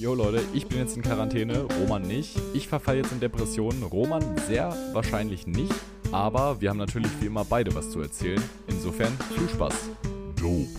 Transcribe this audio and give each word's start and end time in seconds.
Jo 0.00 0.14
Leute, 0.14 0.42
ich 0.54 0.66
bin 0.66 0.78
jetzt 0.78 0.96
in 0.96 1.02
Quarantäne, 1.02 1.64
Roman 1.80 2.00
nicht. 2.00 2.34
Ich 2.54 2.68
verfall 2.68 2.96
jetzt 2.96 3.12
in 3.12 3.20
Depressionen, 3.20 3.82
Roman 3.82 4.38
sehr 4.38 4.70
wahrscheinlich 4.94 5.46
nicht. 5.46 5.74
Aber 6.10 6.58
wir 6.62 6.70
haben 6.70 6.78
natürlich 6.78 7.10
wie 7.20 7.26
immer 7.26 7.44
beide 7.44 7.74
was 7.74 7.90
zu 7.90 8.00
erzählen. 8.00 8.42
Insofern 8.66 9.12
viel 9.36 9.46
Spaß. 9.50 9.90
Dope 10.36 10.70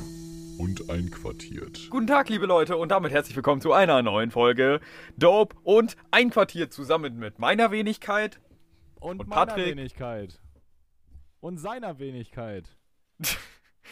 und 0.57 0.89
einquartiert. 0.89 1.88
Guten 1.92 2.07
Tag, 2.07 2.30
liebe 2.30 2.48
Leute, 2.48 2.78
und 2.78 2.89
damit 2.89 3.12
herzlich 3.12 3.36
willkommen 3.36 3.62
zu 3.62 3.73
einer 3.73 4.02
neuen 4.02 4.32
Folge 4.32 4.80
Dope 5.18 5.56
und 5.62 5.96
Einquartiert 6.10 6.74
zusammen 6.74 7.20
mit 7.20 7.38
meiner 7.38 7.70
Wenigkeit. 7.70 8.42
Und, 9.00 9.20
Und 9.20 9.30
meiner 9.30 9.46
Patrick. 9.46 9.68
Wenigkeit. 9.68 10.40
Und 11.42 11.60
seiner 11.60 12.00
Wenigkeit. 12.00 12.76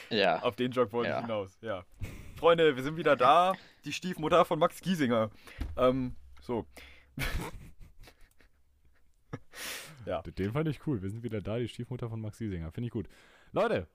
Ja. 0.09 0.41
Auf 0.43 0.55
den 0.55 0.71
Joke 0.71 0.93
wollte 0.93 1.09
Ja. 1.09 1.18
ich 1.20 1.25
hinaus, 1.25 1.57
ja. 1.61 1.84
Freunde, 2.38 2.75
wir 2.75 2.84
sind 2.84 2.96
wieder 2.96 3.16
da. 3.18 3.54
Die 3.86 3.93
Stiefmutter 3.93 4.46
von 4.46 4.60
Max 4.60 4.82
Giesinger. 4.82 5.32
Ähm, 5.78 6.15
so. 6.42 6.65
ja. 10.06 10.21
Den 10.21 10.51
fand 10.51 10.68
ich 10.68 10.86
cool. 10.87 11.01
Wir 11.01 11.10
sind 11.10 11.24
wieder 11.24 11.42
da, 11.42 11.57
die 11.57 11.68
Stiefmutter 11.68 12.10
von 12.10 12.21
Max 12.21 12.37
Giesinger. 12.37 12.71
Finde 12.71 12.87
ich 12.87 12.92
gut. 12.92 13.07
Leute, 13.51 13.87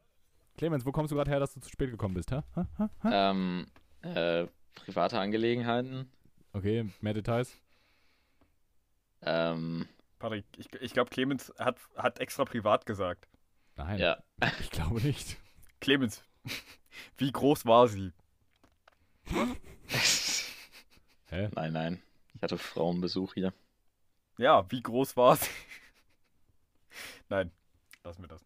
Clemens, 0.57 0.87
wo 0.87 0.93
kommst 0.93 1.13
du 1.13 1.17
gerade 1.17 1.31
her, 1.31 1.41
dass 1.41 1.55
du 1.55 1.61
zu 1.61 1.69
spät 1.69 1.91
gekommen 1.91 2.15
bist? 2.15 2.33
Ha? 2.33 2.45
Ha? 2.57 2.67
Ha? 2.79 3.31
Ähm, 3.31 3.67
äh, 4.03 4.47
private 4.75 5.19
Angelegenheiten. 5.19 6.11
Okay, 6.53 6.89
mehr 7.01 7.15
Details? 7.15 7.59
Ähm, 9.23 9.89
Patrick, 10.19 10.45
ich, 10.57 10.73
ich 10.81 10.93
glaube, 10.93 11.11
Clemens 11.11 11.53
hat, 11.59 11.79
hat 11.97 12.21
extra 12.21 12.45
privat 12.45 12.87
gesagt. 12.87 13.29
Nein, 13.77 13.99
ja. 13.99 14.23
ich 14.61 14.71
glaube 14.71 15.01
nicht. 15.03 15.37
Clemens, 15.81 16.23
wie 17.19 17.33
groß 17.33 17.67
war 17.67 17.89
sie? 17.89 18.13
Hä? 21.27 21.49
nein, 21.55 21.73
nein. 21.73 22.03
Ich 22.35 22.43
hatte 22.43 22.59
Frauenbesuch 22.59 23.35
hier. 23.35 23.53
Ja, 24.39 24.69
wie 24.71 24.83
groß 24.83 25.17
war 25.17 25.37
sie? 25.37 25.49
Nein, 27.29 27.51
lassen 28.03 28.23
wir 28.23 28.29
das. 28.29 28.45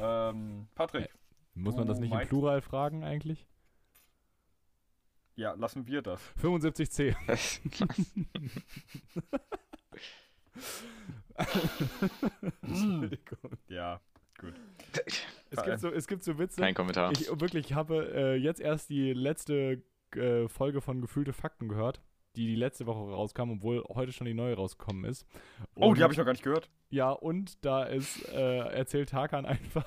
Ähm, 0.00 0.68
Patrick, 0.74 1.08
Muss 1.54 1.76
man 1.76 1.86
das 1.86 1.98
nicht 1.98 2.12
im 2.12 2.28
Plural 2.28 2.60
fragen 2.62 3.04
eigentlich? 3.04 3.46
ja, 5.36 5.52
lassen 5.54 5.86
wir 5.86 6.00
das. 6.02 6.20
75c. 6.40 7.14
Entschuldigung. 12.62 13.50
Ja, 13.68 14.00
gut. 14.38 14.54
Es 15.56 15.62
gibt 15.62 15.80
so, 15.80 15.92
es 15.92 16.08
gibt 16.08 16.24
so 16.24 16.36
Witze. 16.36 16.60
Kein 16.60 16.74
Kommentar. 16.74 17.12
Ich 17.12 17.28
wirklich 17.28 17.74
habe 17.74 18.10
äh, 18.12 18.34
jetzt 18.34 18.60
erst 18.60 18.90
die 18.90 19.12
letzte 19.12 19.80
äh, 20.16 20.48
Folge 20.48 20.80
von 20.80 21.00
Gefühlte 21.00 21.32
Fakten 21.32 21.68
gehört, 21.68 22.00
die 22.36 22.46
die 22.46 22.56
letzte 22.56 22.86
Woche 22.86 23.12
rauskam, 23.12 23.50
obwohl 23.52 23.84
heute 23.94 24.12
schon 24.12 24.26
die 24.26 24.34
neue 24.34 24.54
rausgekommen 24.56 25.04
ist. 25.04 25.24
Oh, 25.76 25.88
Und- 25.88 25.98
die 25.98 26.02
habe 26.02 26.12
ich 26.12 26.18
noch 26.18 26.24
gar 26.24 26.32
nicht 26.32 26.42
gehört. 26.44 26.70
Ja, 26.90 27.10
und 27.10 27.64
da 27.64 27.84
ist, 27.84 28.28
äh, 28.28 28.58
erzählt 28.58 29.12
Hakan 29.12 29.46
einfach, 29.46 29.84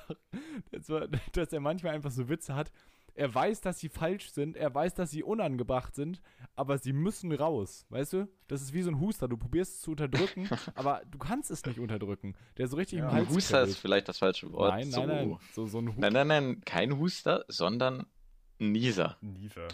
dass, 0.70 0.88
er- 0.88 1.08
dass 1.32 1.52
er 1.52 1.60
manchmal 1.60 1.94
einfach 1.94 2.10
so 2.10 2.28
Witze 2.28 2.54
hat. 2.54 2.70
Er 3.14 3.34
weiß, 3.34 3.60
dass 3.62 3.80
sie 3.80 3.88
falsch 3.88 4.30
sind, 4.30 4.56
er 4.56 4.72
weiß, 4.72 4.94
dass 4.94 5.10
sie 5.10 5.24
unangebracht 5.24 5.96
sind, 5.96 6.20
aber 6.54 6.78
sie 6.78 6.92
müssen 6.92 7.32
raus, 7.32 7.84
weißt 7.88 8.12
du? 8.12 8.28
Das 8.46 8.62
ist 8.62 8.72
wie 8.74 8.82
so 8.82 8.90
ein 8.92 9.00
Huster, 9.00 9.26
du 9.26 9.36
probierst 9.36 9.74
es 9.74 9.80
zu 9.80 9.90
unterdrücken, 9.90 10.48
aber 10.76 11.02
du 11.10 11.18
kannst 11.18 11.50
es 11.50 11.66
nicht 11.66 11.80
unterdrücken. 11.80 12.36
Der 12.58 12.68
so 12.68 12.76
richtig 12.76 13.00
Ja. 13.00 13.08
im 13.08 13.12
Hals 13.16 13.28
Huster 13.30 13.62
ist 13.64 13.78
vielleicht 13.78 14.08
das 14.08 14.18
falsche 14.18 14.52
Wort. 14.52 14.70
Nein, 14.72 14.90
so. 14.92 15.04
nein, 15.04 15.30
nein, 15.30 15.38
so, 15.52 15.66
so 15.66 15.78
ein 15.80 15.88
Huster. 15.88 16.00
Nein, 16.00 16.12
nein, 16.12 16.26
nein, 16.28 16.60
kein 16.64 16.96
Huster, 16.96 17.44
sondern 17.48 18.06
Nieser. 18.60 19.16
Nieser. 19.20 19.66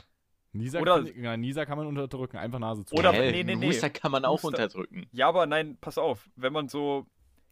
Nieser, 0.54 0.80
Oder- 0.80 1.04
kann, 1.04 1.22
ja, 1.22 1.36
Nieser 1.36 1.66
kann 1.66 1.76
man 1.78 1.86
unterdrücken, 1.86 2.36
einfach 2.38 2.58
Nase 2.58 2.84
zu. 2.84 2.94
Oder- 2.94 3.12
Hä, 3.12 3.30
nee, 3.32 3.42
nee, 3.44 3.56
nee. 3.56 3.68
Huster 3.68 3.90
kann 3.90 4.10
man 4.12 4.24
auch 4.24 4.34
Huster- 4.42 4.48
unterdrücken. 4.48 5.06
Ja, 5.12 5.28
aber 5.28 5.46
nein, 5.46 5.76
pass 5.80 5.98
auf. 5.98 6.28
Wenn 6.36 6.52
man 6.52 6.68
so, 6.68 7.06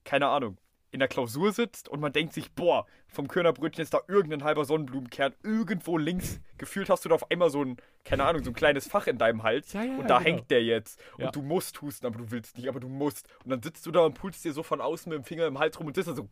keine 0.05 0.29
Ahnung, 0.29 0.57
in 0.93 0.99
der 1.01 1.09
Klausur 1.09 1.53
sitzt 1.53 1.89
und 1.89 2.01
man 2.01 2.13
denkt 2.13 2.33
sich, 2.35 2.53
boah, 2.53 2.87
vom 3.09 3.27
Körnerbrötchen 3.27 3.83
ist 3.83 3.95
da 3.95 4.01
irgendein 4.09 4.45
halber 4.45 4.65
Sonnenblumenkern 4.67 5.35
irgendwo 5.43 5.97
links. 5.99 6.39
Gefühlt 6.59 6.91
hast 6.91 7.05
du 7.05 7.09
da 7.09 7.15
auf 7.15 7.31
einmal 7.31 7.51
so 7.51 7.65
ein, 7.65 7.77
keine 8.05 8.25
Ahnung, 8.25 8.45
so 8.45 8.51
ein 8.51 8.55
kleines 8.55 8.87
Fach 8.89 9.07
in 9.07 9.17
deinem 9.19 9.43
Hals. 9.43 9.73
Ja, 9.73 9.83
ja, 9.85 9.93
und 9.99 10.09
da 10.09 10.19
genau. 10.19 10.21
hängt 10.21 10.51
der 10.51 10.63
jetzt. 10.63 11.03
Und 11.17 11.25
Ja. 11.25 11.31
du 11.31 11.43
musst 11.43 11.81
husten, 11.83 12.07
aber 12.07 12.19
du 12.19 12.31
willst 12.31 12.57
nicht, 12.59 12.69
aber 12.69 12.79
du 12.79 12.89
musst. 12.89 13.27
Und 13.43 13.51
dann 13.51 13.63
sitzt 13.63 13.85
du 13.87 13.91
da 13.91 14.01
und 14.01 14.15
pulst 14.15 14.45
dir 14.45 14.53
so 14.53 14.63
von 14.63 14.81
außen 14.81 15.11
mit 15.11 15.19
dem 15.19 15.25
Finger 15.25 15.47
im 15.47 15.59
Hals 15.59 15.79
rum 15.81 15.87
und 15.87 15.95
sitzt 15.97 16.09
da 16.09 16.15
so. 16.15 16.23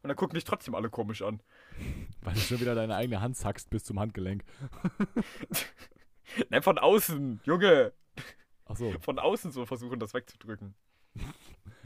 Und 0.00 0.08
dann 0.08 0.16
gucken 0.16 0.34
dich 0.34 0.44
trotzdem 0.44 0.74
alle 0.74 0.90
komisch 0.90 1.22
an. 1.22 1.40
Weil 2.22 2.34
du 2.34 2.40
schon 2.40 2.60
wieder 2.60 2.74
deine 2.74 2.96
eigene 2.96 3.20
Hand 3.20 3.36
zackst 3.36 3.70
bis 3.70 3.84
zum 3.84 3.98
Handgelenk. 4.00 4.44
Nein, 6.50 6.62
von 6.62 6.78
außen, 6.78 7.40
Junge. 7.44 7.92
Achso. 8.64 8.92
Von 9.00 9.18
außen 9.18 9.50
so 9.52 9.64
versuchen, 9.66 9.98
das 9.98 10.14
wegzudrücken. 10.14 10.74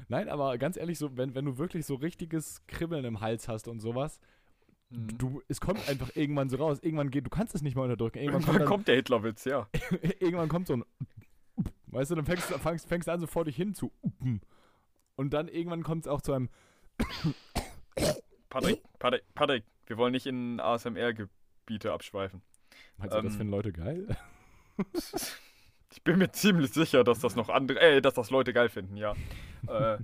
Nein, 0.08 0.28
aber 0.28 0.58
ganz 0.58 0.76
ehrlich, 0.76 0.98
so, 0.98 1.16
wenn, 1.16 1.34
wenn 1.34 1.44
du 1.44 1.58
wirklich 1.58 1.86
so 1.86 1.94
richtiges 1.94 2.62
Kribbeln 2.66 3.04
im 3.04 3.20
Hals 3.20 3.48
hast 3.48 3.68
und 3.68 3.80
sowas, 3.80 4.18
Mhm. 4.92 5.18
du, 5.18 5.42
es 5.48 5.60
kommt 5.60 5.88
einfach 5.88 6.14
irgendwann 6.14 6.50
so 6.50 6.58
raus. 6.58 6.78
Irgendwann 6.82 7.10
geht, 7.10 7.24
du 7.24 7.30
kannst 7.30 7.54
es 7.54 7.62
nicht 7.62 7.74
mehr 7.74 7.84
unterdrücken. 7.84 8.18
Irgendwann 8.18 8.42
Irgendwann 8.42 8.56
kommt, 8.58 8.68
kommt 8.68 8.88
der 8.88 8.96
Hitlerwitz, 8.96 9.44
ja. 9.44 9.66
dann, 9.72 9.98
irgendwann 10.20 10.48
kommt 10.50 10.66
so 10.66 10.74
ein, 10.74 10.84
weißt 11.86 12.10
du, 12.10 12.14
dann 12.16 12.26
fängst 12.26 12.50
du 12.50 12.58
fängst, 12.58 12.88
fängst 12.88 13.08
an, 13.08 13.18
so 13.20 13.26
vor 13.26 13.44
dich 13.44 13.56
hin 13.56 13.74
zu, 13.74 13.90
und 15.16 15.32
dann 15.32 15.48
irgendwann 15.48 15.82
kommt 15.82 16.04
es 16.04 16.08
auch 16.08 16.20
zu 16.20 16.32
einem, 16.34 16.50
Patrick, 18.52 18.82
Patrick, 18.98 19.22
Patrick, 19.34 19.64
wir 19.86 19.96
wollen 19.96 20.12
nicht 20.12 20.26
in 20.26 20.60
ASMR-Gebiete 20.60 21.92
abschweifen. 21.92 22.42
meinst 22.96 23.14
du, 23.14 23.22
das 23.22 23.32
Ähm. 23.32 23.38
finden 23.38 23.50
Leute 23.52 23.72
geil? 23.72 24.16
Ich 25.94 26.02
bin 26.02 26.16
mir 26.18 26.32
ziemlich 26.32 26.72
sicher, 26.72 27.04
dass 27.04 27.18
das 27.20 27.36
noch 27.36 27.50
andere, 27.50 27.78
äh, 27.78 28.00
dass 28.00 28.14
das 28.14 28.30
Leute 28.30 28.54
geil 28.54 28.70
finden, 28.70 28.96
ja. 28.96 29.14
äh, 29.68 29.98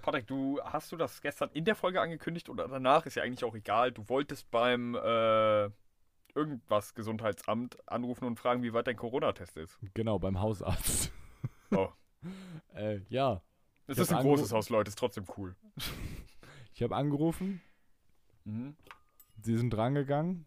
Patrick, 0.00 0.28
du 0.28 0.60
hast 0.62 0.92
du 0.92 0.96
das 0.96 1.20
gestern 1.20 1.50
in 1.54 1.64
der 1.64 1.74
Folge 1.74 2.00
angekündigt 2.00 2.48
oder 2.48 2.68
danach? 2.68 3.04
Ist 3.04 3.16
ja 3.16 3.24
eigentlich 3.24 3.42
auch 3.44 3.56
egal. 3.56 3.90
Du 3.90 4.08
wolltest 4.08 4.48
beim 4.52 4.94
äh, 4.94 5.70
irgendwas 6.36 6.94
Gesundheitsamt 6.94 7.76
anrufen 7.88 8.26
und 8.26 8.38
fragen, 8.38 8.62
wie 8.62 8.72
weit 8.74 8.86
dein 8.86 8.96
Corona-Test 8.96 9.56
ist. 9.56 9.78
Genau, 9.94 10.20
beim 10.20 10.40
Hausarzt. 10.40 11.12
Oh. 11.72 11.88
äh, 12.74 13.00
ja, 13.08 13.42
Es 13.88 13.98
ist 13.98 14.12
ein 14.12 14.22
großes 14.22 14.52
Haus, 14.52 14.68
Leute, 14.70 14.88
ist 14.88 14.98
trotzdem 14.98 15.24
cool. 15.36 15.56
Ich 16.74 16.82
habe 16.82 16.96
angerufen, 16.96 17.60
Mhm. 18.44 18.76
sie 19.40 19.56
sind 19.56 19.70
drangegangen, 19.70 20.46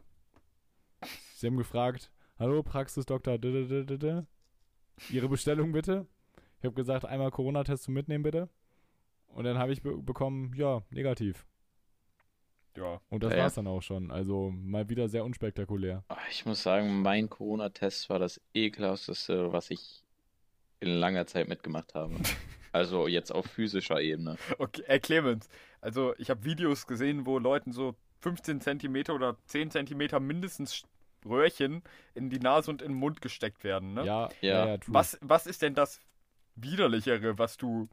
sie 1.35 1.47
haben 1.47 1.57
gefragt, 1.57 2.11
hallo, 2.39 2.61
Praxisdoktor. 2.63 3.37
Ihre 5.09 5.29
Bestellung 5.29 5.71
bitte. 5.71 6.07
Ich 6.59 6.65
habe 6.65 6.75
gesagt, 6.75 7.05
einmal 7.05 7.31
Corona-Test 7.31 7.83
zum 7.83 7.93
Mitnehmen 7.93 8.23
bitte. 8.23 8.49
Und 9.27 9.43
dann 9.43 9.57
habe 9.57 9.71
ich 9.73 9.81
be 9.81 9.97
bekommen, 9.97 10.53
ja, 10.55 10.81
negativ. 10.89 11.45
Ja. 12.77 12.99
Und 13.09 13.23
das 13.23 13.31
Ja, 13.31 13.37
ja. 13.37 13.43
war's 13.43 13.55
dann 13.55 13.67
auch 13.67 13.81
schon. 13.81 14.11
Also 14.11 14.51
mal 14.51 14.89
wieder 14.89 15.07
sehr 15.09 15.23
unspektakulär. 15.25 16.03
Ah, 16.09 16.17
Ich 16.29 16.45
muss 16.45 16.63
sagen, 16.63 17.01
mein 17.01 17.29
Corona-Test 17.29 18.09
war 18.09 18.19
das 18.19 18.41
ekelhafteste, 18.53 19.51
was 19.53 19.69
ich 19.71 20.03
in 20.81 20.89
langer 20.89 21.25
Zeit 21.27 21.47
mitgemacht 21.47 21.93
habe. 21.95 22.15
Also 22.75 23.07
jetzt 23.07 23.31
auf 23.31 23.45
physischer 23.45 24.01
Ebene. 24.01 24.35
Okay, 24.57 24.83
äh, 24.87 24.99
Clemens, 24.99 25.47
also 25.79 26.13
ich 26.17 26.29
habe 26.29 26.43
Videos 26.43 26.87
gesehen, 26.87 27.25
wo 27.25 27.39
Leuten 27.39 27.71
so 27.71 27.95
15 28.19 28.59
Zentimeter 28.59 29.15
oder 29.15 29.37
10 29.45 29.71
Zentimeter 29.71 30.19
mindestens 30.19 30.83
Röhrchen 31.25 31.83
in 32.15 32.29
die 32.29 32.39
Nase 32.39 32.69
und 32.69 32.81
in 32.81 32.91
den 32.91 32.97
Mund 32.97 33.21
gesteckt 33.21 33.63
werden, 33.63 33.93
ne? 33.93 34.05
Ja, 34.05 34.29
ja, 34.41 34.73
Ja. 34.73 34.77
Was, 34.87 35.17
was 35.21 35.47
ist 35.47 35.61
denn 35.61 35.73
das 35.73 36.01
Widerlichere, 36.55 37.37
was 37.37 37.55
du 37.55 37.87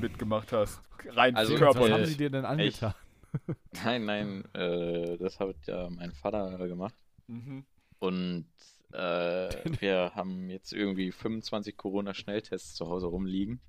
mitgemacht 0.00 0.50
hast? 0.50 0.82
Rein 1.06 1.36
Also, 1.36 1.54
Was 1.54 1.60
haben 1.60 1.74
körperlich. 1.74 2.08
sie 2.08 2.16
dir 2.16 2.30
denn 2.30 2.44
angetan? 2.44 2.94
Nein, 3.84 4.04
nein, 4.04 4.44
äh, 4.54 5.16
das 5.18 5.38
hat 5.38 5.56
ja 5.66 5.88
mein 5.90 6.12
Vater 6.12 6.66
gemacht. 6.66 6.94
Mhm. 7.28 7.64
Und 8.00 8.46
äh, 8.92 9.48
wir 9.80 10.12
haben 10.16 10.50
jetzt 10.50 10.72
irgendwie 10.72 11.12
25 11.12 11.76
Corona-Schnelltests 11.76 12.74
zu 12.74 12.88
Hause 12.88 13.06
rumliegen. 13.06 13.60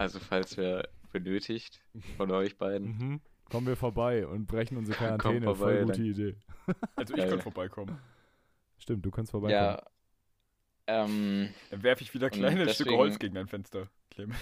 Also 0.00 0.18
falls 0.18 0.56
wer 0.56 0.88
benötigt 1.12 1.80
von 2.16 2.30
euch 2.30 2.56
beiden. 2.56 2.86
Mhm. 2.96 3.20
Kommen 3.50 3.66
wir 3.66 3.76
vorbei 3.76 4.26
und 4.26 4.46
brechen 4.46 4.78
unsere 4.78 4.96
Quarantäne. 4.96 5.44
vorbei, 5.44 5.58
Voll 5.58 5.84
gute 5.84 5.98
dann- 5.98 6.06
Idee. 6.06 6.36
Also 6.96 7.14
ich 7.14 7.18
Geil. 7.20 7.28
könnte 7.28 7.42
vorbeikommen. 7.42 7.98
Stimmt, 8.78 9.04
du 9.04 9.10
kannst 9.10 9.30
vorbeikommen. 9.32 9.62
Ja. 9.62 9.82
Ähm, 10.86 11.50
Dann 11.70 11.82
werfe 11.82 12.02
ich 12.02 12.14
wieder 12.14 12.30
kleine 12.30 12.62
Stücke 12.62 12.66
deswegen- 12.84 12.96
Holz 12.96 13.18
gegen 13.18 13.34
dein 13.34 13.46
Fenster, 13.48 13.88
Clemens. 14.10 14.38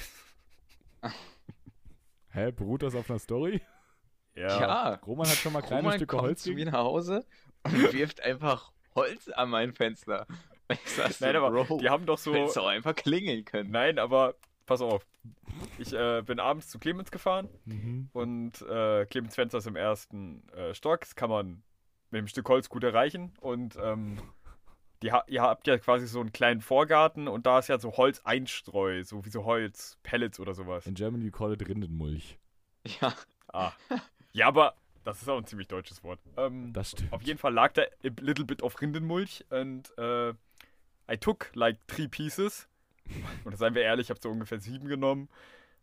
Hä, 2.31 2.53
beruht 2.53 2.83
das 2.83 2.95
auf 2.95 3.09
einer 3.11 3.19
Story? 3.19 3.61
ja. 4.37 4.95
Roman 5.07 5.27
hat 5.27 5.37
schon 5.37 5.53
mal 5.53 5.63
kleine 5.63 5.83
Roman 5.83 5.99
Stücke 5.99 6.07
kommt 6.17 6.23
Holz 6.23 6.43
zu 6.43 6.53
mir 6.53 6.67
nach 6.67 6.75
Hause 6.75 7.27
und 7.65 7.93
wirft 7.93 8.21
einfach 8.21 8.71
Holz 8.95 9.29
an 9.31 9.51
mein 9.51 9.73
Fenster. 9.73 10.27
Ich 10.71 10.79
so, 10.91 11.03
Nein, 11.25 11.35
aber 11.35 11.51
Bro, 11.65 11.79
die 11.79 11.89
haben 11.89 12.05
doch 12.07 12.19
so. 12.19 12.33
du 12.33 12.39
hättest 12.41 12.59
auch 12.59 12.67
einfach 12.67 12.95
klingeln 12.95 13.45
können. 13.47 13.71
Nein, 13.71 13.99
aber 13.99 14.35
pass 14.69 14.81
auf. 14.81 15.05
Ich 15.79 15.93
äh, 15.93 16.23
bin 16.23 16.39
abends 16.39 16.69
zu 16.69 16.79
Clemens 16.79 17.11
gefahren 17.11 17.49
Mhm. 17.65 18.09
und 18.13 18.63
äh, 18.63 19.07
Clemens 19.07 19.35
Fenster 19.35 19.59
ist 19.59 19.67
im 19.67 19.77
ersten 19.77 20.49
äh, 20.51 20.75
Stock. 20.75 21.01
Das 21.01 21.17
kann 21.17 21.31
man 21.31 21.63
mit 22.11 22.19
einem 22.21 22.29
Stück 22.29 22.49
Holz 22.49 22.69
gut 22.69 22.85
erreichen. 22.85 23.33
Und 23.41 23.77
ähm, 23.83 24.19
die, 25.03 25.13
ha- 25.13 25.25
ihr 25.27 25.43
habt 25.43 25.67
ja 25.67 25.79
quasi 25.79 26.07
so 26.07 26.21
einen 26.21 26.33
kleinen 26.33 26.61
Vorgarten 26.61 27.29
und 27.29 27.47
da 27.47 27.59
ist 27.59 27.69
ja 27.69 27.79
so 27.79 27.97
Holzeinstreu, 27.97 29.03
so 29.05 29.25
wie 29.25 29.31
so 29.31 29.45
Holzpellets 29.45 30.39
oder 30.41 30.55
sowas. 30.55 30.87
In 30.87 30.95
Germany 30.95 31.25
you 31.25 31.31
call 31.33 31.53
it 31.53 31.67
Rindenmulch. 31.69 32.39
Ja, 33.01 33.15
Ah. 33.53 33.73
Ja, 34.33 34.47
aber 34.49 34.75
das 35.05 35.23
ist 35.23 35.29
auch 35.29 35.39
ein 35.39 35.47
ziemlich 35.47 35.69
deutsches 35.69 36.05
Wort. 36.05 36.21
Ähm, 36.37 36.73
Das 36.75 36.91
stimmt. 36.91 37.13
auf 37.13 37.23
jeden 37.23 37.39
Fall 37.39 37.53
lag 37.55 37.73
da 37.73 37.83
a 37.83 38.11
little 38.21 38.45
bit 38.45 38.63
of 38.63 38.81
Rindenmulch 38.81 39.45
und 39.51 39.97
äh, 39.99 40.31
I 41.11 41.17
took 41.19 41.51
like 41.55 41.79
three 41.87 42.09
pieces. 42.09 42.69
Und 43.45 43.57
seien 43.57 43.75
wir 43.75 43.83
ehrlich, 43.83 44.07
ich 44.07 44.11
habe 44.11 44.21
so 44.21 44.31
ungefähr 44.31 44.61
sieben 44.61 44.89
genommen. 44.89 45.29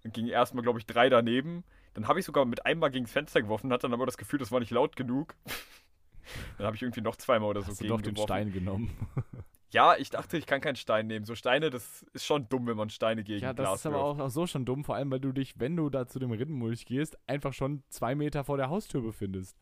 Dann 0.03 0.11
ging 0.11 0.27
erstmal, 0.27 0.63
glaube 0.63 0.79
ich, 0.79 0.85
drei 0.85 1.09
daneben. 1.09 1.63
Dann 1.93 2.07
habe 2.07 2.19
ich 2.19 2.25
sogar 2.25 2.45
mit 2.45 2.65
einmal 2.65 2.91
gegen 2.91 3.05
das 3.05 3.11
Fenster 3.13 3.41
geworfen, 3.41 3.71
hatte 3.71 3.83
dann 3.83 3.93
aber 3.93 4.05
das 4.05 4.17
Gefühl, 4.17 4.39
das 4.39 4.51
war 4.51 4.59
nicht 4.59 4.71
laut 4.71 4.95
genug. 4.95 5.35
Dann 6.57 6.65
habe 6.65 6.75
ich 6.75 6.81
irgendwie 6.81 7.01
noch 7.01 7.17
zweimal 7.17 7.49
oder 7.49 7.61
so 7.61 7.67
Hast 7.67 7.81
du 7.81 7.83
gegen 7.83 7.97
doch 7.97 8.01
den. 8.01 8.17
Stein 8.17 8.51
genommen. 8.51 8.89
Ja, 9.71 9.97
ich 9.97 10.09
dachte, 10.09 10.37
ich 10.37 10.45
kann 10.45 10.61
keinen 10.61 10.77
Stein 10.77 11.07
nehmen. 11.07 11.25
So 11.25 11.35
Steine, 11.35 11.69
das 11.69 12.03
ist 12.13 12.25
schon 12.25 12.47
dumm, 12.47 12.65
wenn 12.65 12.77
man 12.77 12.89
Steine 12.89 13.25
gegen 13.25 13.43
ja, 13.43 13.51
das 13.51 13.65
Glas 13.65 13.79
ist 13.79 13.85
aber 13.87 13.95
wirft. 13.97 14.21
auch, 14.21 14.25
auch 14.25 14.29
so 14.29 14.47
schon 14.47 14.63
dumm, 14.63 14.85
vor 14.85 14.95
allem, 14.95 15.11
weil 15.11 15.19
du 15.19 15.33
dich, 15.33 15.59
wenn 15.59 15.75
du 15.75 15.89
da 15.89 16.07
zu 16.07 16.17
dem 16.17 16.31
Rindenmulch 16.31 16.85
gehst, 16.85 17.17
einfach 17.27 17.51
schon 17.51 17.83
zwei 17.89 18.15
Meter 18.15 18.45
vor 18.45 18.55
der 18.55 18.69
Haustür 18.69 19.01
befindest. 19.01 19.57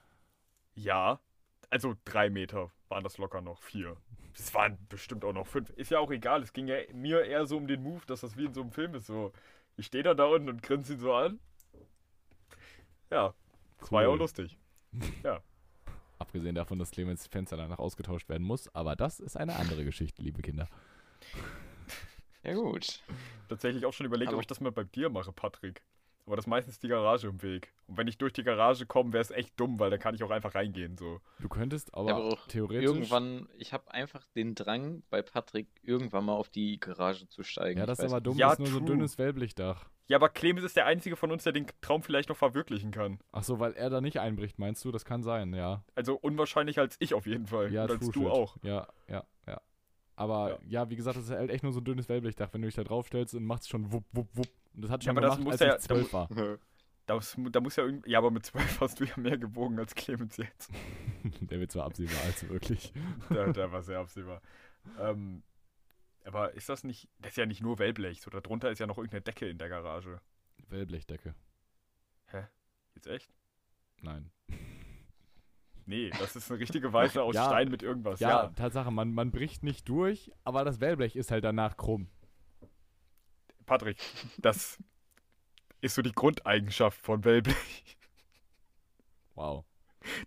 Ja, 0.75 1.19
also 1.71 1.95
drei 2.05 2.29
Meter 2.29 2.69
waren 2.89 3.03
das 3.03 3.17
locker 3.17 3.41
noch. 3.41 3.63
Vier. 3.63 3.97
Es 4.35 4.53
waren 4.53 4.77
bestimmt 4.89 5.23
auch 5.25 5.33
noch 5.33 5.45
fünf. 5.47 5.69
Ist 5.71 5.91
ja 5.91 5.99
auch 5.99 6.11
egal. 6.11 6.41
Es 6.41 6.53
ging 6.53 6.67
ja 6.67 6.77
mir 6.93 7.23
eher 7.23 7.45
so 7.45 7.57
um 7.57 7.67
den 7.67 7.83
Move, 7.83 8.01
dass 8.07 8.21
das 8.21 8.35
wie 8.37 8.45
in 8.45 8.53
so 8.53 8.61
einem 8.61 8.71
Film 8.71 8.95
ist. 8.95 9.07
So, 9.07 9.31
ich 9.77 9.85
stehe 9.85 10.03
dann 10.03 10.17
da 10.17 10.25
unten 10.25 10.49
und 10.49 10.63
grinse 10.63 10.93
ihn 10.93 10.99
so 10.99 11.13
an. 11.13 11.39
Ja, 13.11 13.33
das 13.79 13.91
war 13.91 14.01
ja 14.03 14.07
auch 14.09 14.13
Cool. 14.13 14.19
lustig. 14.19 14.57
Abgesehen 16.19 16.55
davon, 16.55 16.79
dass 16.79 16.91
Clemens 16.91 17.27
Fenster 17.27 17.57
danach 17.57 17.79
ausgetauscht 17.79 18.29
werden 18.29 18.45
muss. 18.47 18.73
Aber 18.73 18.95
das 18.95 19.19
ist 19.19 19.35
eine 19.37 19.55
andere 19.55 19.83
Geschichte, 19.83 20.21
liebe 20.21 20.41
Kinder. 20.41 20.67
ja 22.43 22.53
gut. 22.53 23.03
Tatsächlich 23.49 23.85
auch 23.85 23.93
schon 23.93 24.05
überlegt, 24.05 24.29
Aber- 24.29 24.37
ob 24.37 24.41
ich 24.41 24.47
das 24.47 24.59
mal 24.61 24.71
bei 24.71 24.83
dir 24.83 25.09
mache, 25.09 25.31
Patrick. 25.31 25.83
Aber 26.25 26.37
das 26.37 26.45
ist 26.45 26.49
meistens 26.49 26.79
die 26.79 26.87
Garage 26.87 27.27
im 27.27 27.41
Weg. 27.41 27.73
Und 27.87 27.97
wenn 27.97 28.07
ich 28.07 28.17
durch 28.17 28.31
die 28.31 28.43
Garage 28.43 28.85
komme, 28.85 29.11
wäre 29.11 29.21
es 29.21 29.29
echt 29.31 29.59
dumm, 29.59 29.77
weil 29.79 29.89
dann 29.89 29.99
kann 29.99 30.15
ich 30.15 30.23
auch 30.23 30.29
einfach 30.31 30.55
reingehen. 30.55 30.97
So. 30.97 31.19
Du 31.39 31.49
könntest 31.49 31.93
aber, 31.93 32.09
Ja, 32.09 32.15
aber 32.15 32.37
theoretisch. 32.47 32.83
Irgendwann, 32.85 33.49
ich 33.57 33.73
habe 33.73 33.91
einfach 33.91 34.25
den 34.35 34.55
Drang 34.55 35.03
bei 35.09 35.21
Patrick, 35.21 35.67
irgendwann 35.81 36.23
mal 36.25 36.33
auf 36.35 36.47
die 36.49 36.79
Garage 36.79 37.27
zu 37.27 37.43
steigen. 37.43 37.77
Ja, 37.79 37.85
das 37.85 37.99
ist 37.99 38.05
aber 38.05 38.21
dumm, 38.21 38.37
Ja, 38.37 38.49
das 38.49 38.53
ist 38.53 38.59
nur 38.59 38.67
so 38.69 38.77
ein 38.77 38.85
true. 38.85 38.95
dünnes 38.95 39.17
Wellblechdach. 39.17 39.89
Ja, 40.07 40.17
aber 40.17 40.29
Clemens 40.29 40.65
ist 40.65 40.75
der 40.77 40.85
einzige 40.85 41.15
von 41.15 41.31
uns, 41.31 41.43
der 41.43 41.53
den 41.53 41.65
Traum 41.81 42.03
vielleicht 42.03 42.29
noch 42.29 42.37
verwirklichen 42.37 42.91
kann. 42.91 43.19
Ach 43.31 43.43
so, 43.43 43.59
weil 43.59 43.73
er 43.73 43.89
da 43.89 43.99
nicht 44.01 44.19
einbricht, 44.19 44.59
meinst 44.59 44.83
du? 44.85 44.91
Das 44.91 45.05
kann 45.05 45.23
sein, 45.23 45.53
ja. 45.53 45.83
Also 45.95 46.15
unwahrscheinlich 46.15 46.79
als 46.79 46.95
ich 46.99 47.13
auf 47.13 47.25
jeden 47.25 47.47
Fall. 47.47 47.71
Ja, 47.73 47.83
Und 47.83 47.91
als 47.91 47.99
true 47.99 48.11
du 48.13 48.19
shit. 48.21 48.29
auch. 48.29 48.57
Ja, 48.63 48.87
ja, 49.09 49.23
ja. 49.47 49.61
Aber 50.15 50.51
Ja. 50.51 50.57
ja. 50.83 50.89
wie 50.89 50.95
gesagt, 50.95 51.17
das 51.17 51.25
ist 51.25 51.31
halt 51.31 51.49
echt 51.49 51.63
nur 51.63 51.73
so 51.73 51.79
ein 51.81 51.85
dünnes 51.85 52.07
Wellblechdach. 52.09 52.49
Wenn 52.53 52.61
du 52.61 52.67
dich 52.67 52.75
da 52.75 52.83
draufstellst 52.83 53.33
und 53.35 53.45
macht's 53.45 53.67
schon 53.67 53.91
wupp, 53.91 54.05
wupp, 54.11 54.27
wupp. 54.33 54.47
Und 54.75 54.81
das 54.83 54.91
hat 54.91 55.03
Ja, 55.03 55.09
schon 55.11 55.17
aber 55.17 55.27
das 55.27 55.37
gemacht, 55.37 55.51
muss 55.53 55.61
als 55.61 55.69
ja- 55.69 55.75
ich 55.75 55.81
zwölf 55.81 56.13
war. 56.13 56.27
Das, 57.05 57.35
da 57.51 57.59
muss 57.59 57.75
ja 57.75 57.83
irgendwie. 57.83 58.11
Ja, 58.11 58.19
aber 58.19 58.31
mit 58.31 58.45
12 58.45 58.79
hast 58.79 58.97
du 59.01 59.03
ja 59.03 59.11
mehr 59.17 59.37
gewogen 59.37 59.77
als 59.77 59.93
Clemens 59.93 60.37
jetzt. 60.37 60.71
Der 61.41 61.59
wird 61.59 61.69
zwar 61.69 61.83
absehbar 61.87 62.15
als 62.23 62.47
wirklich. 62.47 62.93
Der, 63.29 63.51
der 63.51 63.69
war 63.73 63.81
sehr 63.83 63.99
absehbar. 63.99 64.41
Ähm, 64.97 65.43
aber 66.23 66.53
ist 66.53 66.69
das 66.69 66.85
nicht. 66.85 67.09
Das 67.19 67.31
ist 67.31 67.35
ja 67.37 67.45
nicht 67.45 67.61
nur 67.61 67.77
Wellblech. 67.77 68.21
So, 68.21 68.29
darunter 68.29 68.71
ist 68.71 68.79
ja 68.79 68.87
noch 68.87 68.97
irgendeine 68.97 69.19
Decke 69.21 69.49
in 69.49 69.57
der 69.57 69.67
Garage. 69.67 70.21
Wellblechdecke. 70.69 71.35
Jetzt 72.95 73.07
echt? 73.07 73.33
Nein. 74.01 74.31
Nee, 75.85 76.09
das 76.11 76.37
ist 76.37 76.49
eine 76.49 76.59
richtige 76.61 76.93
Weiße 76.93 77.21
aus 77.21 77.35
Ja. 77.35 77.47
Stein 77.47 77.69
mit 77.69 77.83
irgendwas. 77.83 78.21
Ja, 78.21 78.29
Ja. 78.29 78.47
Tatsache, 78.55 78.91
man, 78.91 79.13
man 79.13 79.31
bricht 79.31 79.61
nicht 79.63 79.89
durch, 79.89 80.31
aber 80.45 80.63
das 80.63 80.79
Wellblech 80.79 81.17
ist 81.17 81.31
halt 81.31 81.43
danach 81.43 81.75
krumm. 81.75 82.07
Patrick, 83.65 83.97
das 84.37 84.77
ist 85.81 85.95
so 85.95 86.01
die 86.01 86.11
Grundeigenschaft 86.11 86.99
von 87.01 87.23
Wellblech. 87.25 87.97
Wow. 89.35 89.65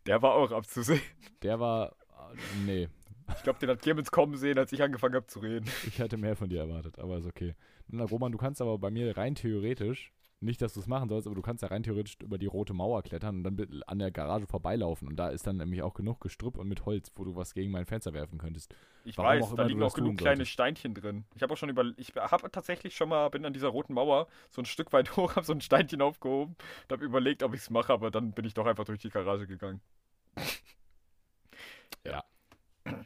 Der 0.06 0.22
war 0.22 0.34
auch 0.34 0.50
abzusehen. 0.52 1.00
Der 1.42 1.60
war. 1.60 1.92
äh, 2.32 2.36
Nee, 2.64 2.88
Ich 3.36 3.42
glaube, 3.42 3.58
den 3.58 3.68
hat 3.70 3.80
Clemens 3.82 4.10
kommen 4.10 4.36
sehen, 4.36 4.58
als 4.58 4.72
ich 4.72 4.82
angefangen 4.82 5.14
habe 5.14 5.26
zu 5.26 5.38
reden. 5.40 5.66
ich 5.86 5.98
hätte 5.98 6.16
mehr 6.16 6.36
von 6.36 6.48
dir 6.48 6.60
erwartet, 6.60 6.98
aber 6.98 7.18
ist 7.18 7.26
okay. 7.26 7.54
Na, 7.88 8.04
Roman, 8.04 8.32
du 8.32 8.38
kannst 8.38 8.60
aber 8.60 8.78
bei 8.78 8.90
mir 8.90 9.16
rein 9.16 9.34
theoretisch, 9.34 10.12
nicht, 10.40 10.60
dass 10.60 10.74
du 10.74 10.80
es 10.80 10.86
machen 10.86 11.08
sollst, 11.08 11.26
aber 11.26 11.34
du 11.34 11.42
kannst 11.42 11.62
ja 11.62 11.68
rein 11.68 11.82
theoretisch 11.82 12.16
über 12.22 12.36
die 12.38 12.46
rote 12.46 12.74
Mauer 12.74 13.02
klettern 13.02 13.36
und 13.38 13.44
dann 13.44 13.82
an 13.86 13.98
der 13.98 14.10
Garage 14.10 14.46
vorbeilaufen. 14.46 15.08
Und 15.08 15.16
da 15.16 15.28
ist 15.30 15.46
dann 15.46 15.56
nämlich 15.56 15.82
auch 15.82 15.94
genug 15.94 16.20
Gestrüpp 16.20 16.58
und 16.58 16.68
mit 16.68 16.84
Holz, 16.84 17.10
wo 17.16 17.24
du 17.24 17.34
was 17.36 17.54
gegen 17.54 17.70
mein 17.70 17.86
Fenster 17.86 18.12
werfen 18.12 18.38
könntest. 18.38 18.74
Ich 19.04 19.16
Warum 19.16 19.30
weiß, 19.40 19.54
da 19.54 19.62
liegen 19.64 19.82
auch 19.82 19.94
genug 19.94 20.18
kleine 20.18 20.36
solltest. 20.36 20.52
Steinchen 20.52 20.94
drin. 20.94 21.24
Ich 21.34 21.42
habe 21.42 21.54
auch 21.54 21.56
schon 21.56 21.68
über, 21.70 21.84
ich 21.96 22.14
habe 22.14 22.50
tatsächlich 22.50 22.94
schon 22.96 23.08
mal, 23.08 23.28
bin 23.30 23.44
an 23.46 23.52
dieser 23.54 23.68
roten 23.68 23.94
Mauer 23.94 24.26
so 24.50 24.60
ein 24.60 24.66
Stück 24.66 24.92
weit 24.92 25.08
hoch, 25.16 25.36
habe 25.36 25.46
so 25.46 25.52
ein 25.52 25.60
Steinchen 25.60 26.02
aufgehoben 26.02 26.54
und 26.84 26.92
habe 26.92 27.04
überlegt, 27.04 27.42
ob 27.42 27.54
ich 27.54 27.60
es 27.60 27.70
mache, 27.70 27.92
aber 27.92 28.10
dann 28.10 28.32
bin 28.32 28.44
ich 28.44 28.54
doch 28.54 28.66
einfach 28.66 28.84
durch 28.84 29.00
die 29.00 29.10
Garage 29.10 29.46
gegangen. 29.46 29.80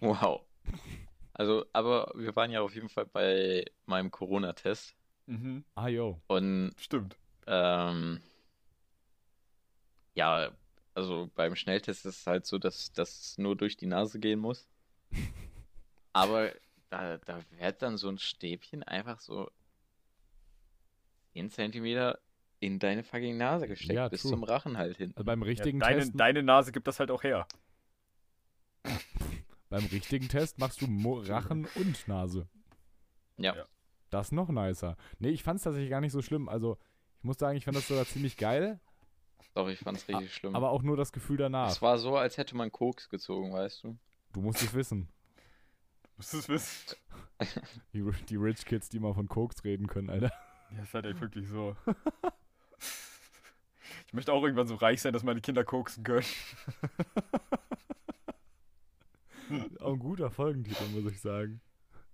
Wow. 0.01 0.43
Also, 1.33 1.65
aber 1.73 2.13
wir 2.15 2.35
waren 2.37 2.51
ja 2.51 2.61
auf 2.61 2.75
jeden 2.75 2.89
Fall 2.89 3.07
bei 3.07 3.65
meinem 3.87 4.11
Corona-Test 4.11 4.95
Mhm, 5.27 5.65
Ah, 5.77 5.89
yo. 5.89 6.21
und 6.27 6.73
stimmt. 6.77 7.17
Ähm, 7.47 8.21
ja, 10.15 10.51
also 10.95 11.31
beim 11.35 11.57
Schnelltest 11.57 12.05
ist 12.07 12.19
es 12.21 12.27
halt 12.27 12.47
so, 12.47 12.59
dass 12.59 12.93
das 12.93 13.39
nur 13.39 13.57
durch 13.57 13.77
die 13.77 13.87
Nase 13.87 14.19
gehen 14.19 14.39
muss. 14.41 14.69
Aber 16.13 16.53
da, 16.91 17.19
da 17.19 17.41
wird 17.59 17.83
dann 17.83 17.97
so 17.97 18.09
ein 18.09 18.19
Stäbchen 18.19 18.83
einfach 18.83 19.21
so 19.21 19.51
10 21.33 21.51
Zentimeter 21.51 22.19
in 22.59 22.79
deine 22.79 23.05
fucking 23.05 23.37
Nase 23.39 23.69
gesteckt, 23.69 23.93
Ja, 23.95 24.09
bis 24.09 24.23
true. 24.23 24.33
zum 24.33 24.45
Rachen 24.45 24.77
halt 24.77 24.97
hin. 24.99 25.13
Also 25.15 25.25
beim 25.25 25.41
Ja, 25.43 25.47
richtigen 25.47 25.79
deine, 25.81 26.01
Test. 26.01 26.13
deine 26.17 26.43
Nase 26.43 26.73
gibt 26.73 26.87
das 26.89 26.99
halt 27.01 27.11
auch 27.11 27.23
her. 27.23 27.47
Beim 29.69 29.85
richtigen 29.87 30.29
Test 30.29 30.59
machst 30.59 30.81
du 30.83 30.89
Mo 30.89 31.21
Rachen 31.21 31.67
und 31.77 32.09
Nase. 32.09 32.49
Ja. 33.37 33.55
Ja. 33.55 33.65
Das 34.11 34.29
ist 34.29 34.33
noch 34.33 34.49
nicer. 34.49 34.97
Nee, 35.21 35.29
ich 35.29 35.45
fand 35.45 35.59
es 35.59 35.63
tatsächlich 35.63 35.91
gar 35.91 36.01
nicht 36.01 36.11
so 36.11 36.23
schlimm. 36.23 36.49
Also, 36.49 36.77
ich 37.21 37.25
muss 37.25 37.39
sagen, 37.39 37.57
ich 37.57 37.65
fand 37.65 37.77
das 37.77 37.87
sogar 37.87 38.07
ziemlich 38.07 38.37
geil, 38.37 38.81
Doch, 39.55 39.69
ich 39.69 39.79
fand's 39.79 40.09
richtig 40.09 40.35
schlimm. 40.35 40.55
aber 40.57 40.71
auch 40.71 40.83
nur 40.83 40.97
das 40.97 41.13
Gefühl 41.13 41.37
danach. 41.37 41.71
es 41.71 41.83
war 41.83 41.99
so, 41.99 42.17
als 42.17 42.37
hätte 42.39 42.57
man 42.57 42.73
Koks 42.73 43.09
gezogen, 43.09 43.53
weißt 43.53 43.85
du? 43.85 43.99
Du 44.33 44.41
musst 44.41 44.63
es 44.63 44.73
wissen. 44.75 45.09
Musst 46.17 46.33
du 46.33 46.39
es 46.39 46.49
wissen? 46.49 46.97
Die, 47.95 48.05
die 48.29 48.37
Rich 48.37 48.65
Kids, 48.67 48.89
die 48.91 49.01
mal 49.01 49.15
von 49.15 49.27
Koks 49.29 49.65
reden 49.65 49.87
können, 49.87 50.11
Alter. 50.11 50.31
Ja, 50.77 50.83
ist 50.83 50.93
halt 50.95 51.07
echt 51.07 51.21
wirklich 51.21 51.49
so. 51.49 51.75
Ich 54.07 54.13
möchte 54.13 54.33
auch 54.33 54.43
irgendwann 54.43 54.67
so 54.69 54.75
reich 54.75 55.01
sein, 55.01 55.13
dass 55.15 55.23
meine 55.23 55.41
Kinder 55.41 55.65
koksen 55.65 56.05
können. 56.05 56.27
Auch 59.81 59.95
ein 59.95 59.99
guter 59.99 60.31
Folgentitel, 60.31 60.85
muss 60.91 61.11
ich 61.11 61.21
sagen. 61.21 61.61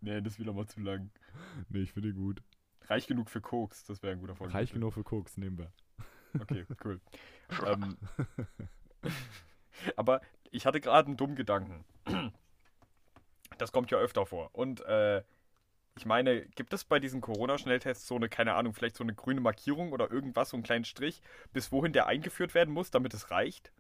Nee, 0.00 0.20
das 0.22 0.34
ist 0.34 0.38
wieder 0.38 0.52
mal 0.52 0.66
zu 0.66 0.80
lang. 0.80 1.10
Nee, 1.68 1.80
ich 1.80 1.92
finde 1.92 2.08
ihn 2.10 2.14
gut. 2.16 2.42
Reich 2.88 3.07
genug 3.07 3.31
für 3.31 3.40
Koks, 3.40 3.85
das 3.85 4.02
wäre 4.02 4.12
ein 4.12 4.21
guter 4.21 4.37
Folge. 4.37 4.55
Reich 4.55 4.73
genug 4.73 4.95
für 4.95 5.05
Koks, 5.05 5.37
nehmen 5.37 5.59
wir. 5.59 5.73
Okay, 6.40 6.66
cool. 6.85 7.00
ähm, 7.66 7.97
aber 9.97 10.21
ich 10.50 10.66
hatte 10.66 10.81
gerade 10.81 11.09
einen 11.09 11.16
dummen 11.16 11.37
Gedanken. 11.37 11.85
Das 13.59 13.73
kommt 13.73 13.90
ja 13.90 13.99
öfter 13.99 14.26
vor. 14.26 14.50
Und 14.52 14.81
äh, 14.83 15.23
ich 15.97 16.05
meine, 16.05 16.47
gibt 16.47 16.73
es 16.73 16.85
bei 16.85 17.00
diesen 17.00 17.21
Corona-Schnelltests 17.21 18.07
so 18.07 18.16
eine, 18.16 18.28
keine 18.28 18.55
Ahnung, 18.55 18.75
vielleicht 18.75 18.97
so 18.97 19.05
eine 19.05 19.14
grüne 19.14 19.40
Markierung 19.40 19.93
oder 19.93 20.11
irgendwas, 20.11 20.50
so 20.50 20.57
einen 20.57 20.64
kleinen 20.64 20.85
Strich, 20.85 21.23
bis 21.52 21.73
wohin 21.73 21.93
der 21.93 22.07
eingeführt 22.07 22.55
werden 22.55 22.73
muss, 22.75 22.90
damit 22.90 23.14
es 23.14 23.31
reicht? 23.31 23.73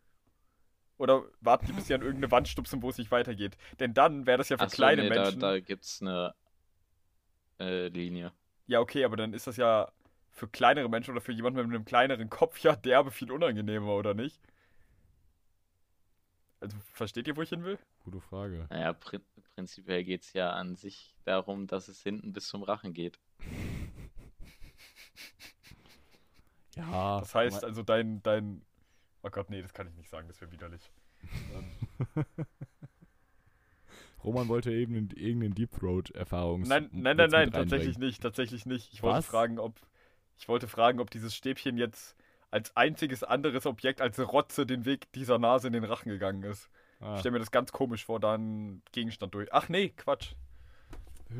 Oder 0.98 1.24
warten 1.40 1.66
die, 1.66 1.72
bis 1.72 1.88
sie 1.88 1.94
an 1.94 2.00
irgendeine 2.00 2.30
Wand 2.30 2.48
stupsen, 2.48 2.82
wo 2.82 2.88
es 2.88 2.96
nicht 2.96 3.10
weitergeht? 3.10 3.58
Denn 3.80 3.92
dann 3.92 4.26
wäre 4.26 4.38
das 4.38 4.48
ja 4.48 4.56
für 4.56 4.64
Ach 4.64 4.70
so, 4.70 4.76
kleine 4.76 5.02
nee, 5.02 5.10
da, 5.10 5.22
Menschen. 5.24 5.40
da 5.40 5.60
gibt's 5.60 6.00
eine 6.00 6.34
äh, 7.60 7.88
Linie. 7.88 8.32
Ja, 8.66 8.80
okay, 8.80 9.04
aber 9.04 9.16
dann 9.16 9.32
ist 9.32 9.46
das 9.46 9.56
ja 9.56 9.90
für 10.30 10.48
kleinere 10.48 10.88
Menschen 10.88 11.12
oder 11.12 11.20
für 11.20 11.32
jemanden 11.32 11.58
mit 11.66 11.74
einem 11.74 11.84
kleineren 11.84 12.28
Kopf 12.28 12.58
ja 12.58 12.76
derbe 12.76 13.10
viel 13.10 13.32
unangenehmer, 13.32 13.94
oder 13.94 14.14
nicht? 14.14 14.40
Also, 16.60 16.76
versteht 16.92 17.28
ihr, 17.28 17.36
wo 17.36 17.42
ich 17.42 17.50
hin 17.50 17.64
will? 17.64 17.78
Gute 18.04 18.20
Frage. 18.20 18.66
Naja, 18.70 18.92
prin 18.92 19.22
prinzipiell 19.54 20.04
geht's 20.04 20.32
ja 20.34 20.50
an 20.50 20.76
sich 20.76 21.14
darum, 21.24 21.66
dass 21.66 21.88
es 21.88 22.02
hinten 22.02 22.32
bis 22.32 22.48
zum 22.48 22.62
Rachen 22.62 22.92
geht. 22.92 23.18
Ja. 26.76 27.20
Das 27.20 27.34
heißt 27.34 27.64
also, 27.64 27.82
dein, 27.82 28.22
dein. 28.22 28.60
Oh 29.22 29.30
Gott, 29.30 29.48
nee, 29.48 29.62
das 29.62 29.72
kann 29.72 29.88
ich 29.88 29.94
nicht 29.94 30.10
sagen, 30.10 30.28
das 30.28 30.38
wäre 30.42 30.52
widerlich. 30.52 30.92
Roman 34.26 34.48
wollte 34.48 34.72
eben 34.72 34.94
in- 34.96 35.10
irgendeinen 35.10 35.54
Deep 35.54 35.70
Throat-Erfahrung. 35.78 36.62
nein, 36.62 36.90
nein, 36.92 37.16
nein, 37.16 37.30
nein, 37.30 37.50
tatsächlich 37.52 37.96
nicht, 37.98 38.20
tatsächlich 38.22 38.66
nicht. 38.66 38.92
Ich 38.92 39.02
wollte 39.02 39.18
Was? 39.18 39.26
fragen, 39.26 39.58
ob. 39.58 39.80
Ich 40.38 40.48
wollte 40.48 40.68
fragen, 40.68 41.00
ob 41.00 41.10
dieses 41.10 41.34
Stäbchen 41.34 41.78
jetzt 41.78 42.14
als 42.50 42.76
einziges 42.76 43.22
anderes 43.24 43.64
Objekt 43.66 44.00
als 44.02 44.18
Rotze 44.20 44.66
den 44.66 44.84
Weg 44.84 45.10
dieser 45.12 45.38
Nase 45.38 45.68
in 45.68 45.72
den 45.72 45.84
Rachen 45.84 46.10
gegangen 46.10 46.42
ist. 46.42 46.68
Ich 47.00 47.06
Ah, 47.06 47.18
stelle 47.18 47.32
mir 47.34 47.38
das 47.38 47.50
ganz 47.50 47.72
komisch 47.72 48.04
vor, 48.04 48.20
da 48.20 48.34
einen 48.34 48.82
Gegenstand 48.92 49.34
durch. 49.34 49.48
Ach 49.52 49.68
nee, 49.68 49.90
Quatsch. 49.90 50.32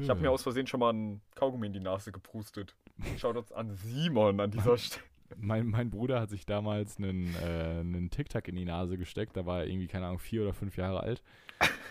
Ich 0.01 0.09
habe 0.11 0.21
mir 0.21 0.31
aus 0.31 0.43
Versehen 0.43 0.67
schon 0.67 0.81
mal 0.81 0.91
einen 0.91 1.23
Kaugummi 1.35 1.67
in 1.69 1.73
die 1.73 1.81
Nase 1.81 2.11
geprustet. 2.13 2.75
Schaut 3.19 3.37
uns 3.37 3.53
an 3.53 3.75
Simon 3.75 4.41
an 4.41 4.51
dieser 4.51 4.77
Stelle. 4.79 5.05
Mein, 5.37 5.67
mein 5.67 5.91
Bruder 5.91 6.21
hat 6.21 6.31
sich 6.31 6.47
damals 6.47 6.99
einen, 6.99 7.35
äh, 7.43 7.81
einen 7.81 8.11
Tic-Tac 8.11 8.49
in 8.49 8.57
die 8.57 8.65
Nase 8.65 8.97
gesteckt. 8.97 9.37
Da 9.37 9.47
war 9.47 9.61
er 9.61 9.67
irgendwie, 9.67 9.89
keine 9.89 10.07
Ahnung, 10.07 10.19
vier 10.19 10.43
oder 10.43 10.53
fünf 10.53 10.77
Jahre 10.77 11.01
alt. 11.01 11.23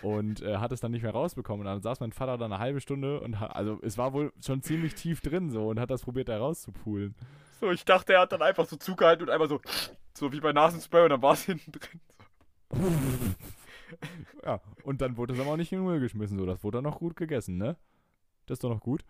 Und 0.02 0.42
äh, 0.42 0.58
hat 0.58 0.72
es 0.72 0.80
dann 0.80 0.92
nicht 0.92 1.02
mehr 1.02 1.12
rausbekommen. 1.12 1.66
Und 1.66 1.72
dann 1.72 1.82
saß 1.82 2.00
mein 2.00 2.12
Vater 2.12 2.38
da 2.38 2.44
eine 2.44 2.58
halbe 2.58 2.80
Stunde 2.80 3.20
und 3.20 3.34
also 3.34 3.80
es 3.82 3.98
war 3.98 4.12
wohl 4.12 4.32
schon 4.44 4.62
ziemlich 4.62 4.94
tief 4.94 5.20
drin 5.20 5.50
so 5.50 5.68
und 5.68 5.80
hat 5.80 5.90
das 5.90 6.02
probiert, 6.02 6.28
da 6.28 6.38
rauszupulen. 6.38 7.14
So, 7.60 7.70
ich 7.70 7.84
dachte, 7.84 8.12
er 8.12 8.20
hat 8.20 8.32
dann 8.32 8.42
einfach 8.42 8.66
so 8.66 8.76
zugehalten 8.76 9.24
und 9.24 9.30
einmal 9.30 9.48
so, 9.48 9.60
so 10.14 10.32
wie 10.32 10.40
bei 10.40 10.52
Nasenspray 10.52 11.04
und 11.04 11.10
dann 11.10 11.22
war 11.22 11.32
es 11.32 11.44
hinten 11.44 11.72
drin. 11.72 12.00
Ja, 14.44 14.60
und 14.84 15.00
dann 15.00 15.16
wurde 15.16 15.34
es 15.34 15.40
aber 15.40 15.50
auch 15.50 15.56
nicht 15.56 15.72
in 15.72 15.78
den 15.78 15.86
Müll 15.86 16.00
geschmissen. 16.00 16.38
So, 16.38 16.46
das 16.46 16.62
wurde 16.62 16.78
dann 16.78 16.84
noch 16.84 16.98
gut 16.98 17.16
gegessen, 17.16 17.56
ne? 17.56 17.76
Das 18.46 18.56
ist 18.56 18.64
doch 18.64 18.70
noch 18.70 18.80
gut. 18.80 19.04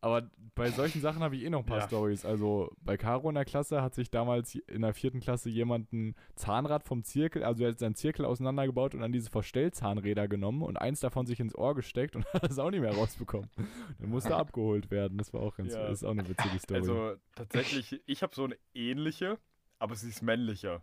Aber 0.00 0.30
bei 0.54 0.70
solchen 0.70 1.00
Sachen 1.00 1.22
habe 1.24 1.34
ich 1.34 1.42
eh 1.44 1.50
noch 1.50 1.60
ein 1.60 1.66
paar 1.66 1.78
Ja. 1.80 1.86
Stories. 1.88 2.24
Also 2.24 2.70
bei 2.80 2.96
Caro 2.96 3.28
in 3.28 3.34
der 3.34 3.44
Klasse 3.44 3.82
hat 3.82 3.94
sich 3.96 4.10
damals 4.12 4.54
in 4.54 4.82
der 4.82 4.94
vierten 4.94 5.18
Klasse 5.18 5.50
jemand 5.50 5.92
ein 5.92 6.14
Zahnrad 6.36 6.84
vom 6.84 7.02
Zirkel, 7.02 7.42
also 7.42 7.64
er 7.64 7.70
hat 7.70 7.80
seinen 7.80 7.96
Zirkel 7.96 8.24
auseinandergebaut 8.24 8.94
und 8.94 9.00
dann 9.00 9.10
diese 9.10 9.28
Verstellzahnräder 9.30 10.28
genommen 10.28 10.62
und 10.62 10.76
eins 10.76 11.00
davon 11.00 11.26
sich 11.26 11.40
ins 11.40 11.56
Ohr 11.56 11.74
gesteckt 11.74 12.14
und 12.14 12.24
hat 12.32 12.48
es 12.48 12.60
auch 12.60 12.70
nicht 12.70 12.80
mehr 12.80 12.94
rausbekommen. 12.94 13.50
Dann 13.98 14.10
musste 14.10 14.36
abgeholt 14.36 14.90
werden. 14.92 15.18
Das 15.18 15.32
war 15.32 15.40
auch 15.40 15.56
ganz, 15.56 15.74
Ja. 15.74 15.82
das 15.88 15.98
ist 15.98 16.04
auch 16.04 16.12
eine 16.12 16.28
witzige 16.28 16.58
Story. 16.60 16.78
Also 16.80 17.14
tatsächlich, 17.34 18.00
ich 18.06 18.22
habe 18.22 18.34
so 18.36 18.44
eine 18.44 18.56
ähnliche, 18.74 19.38
aber 19.80 19.96
sie 19.96 20.08
ist 20.10 20.22
männlicher. 20.22 20.82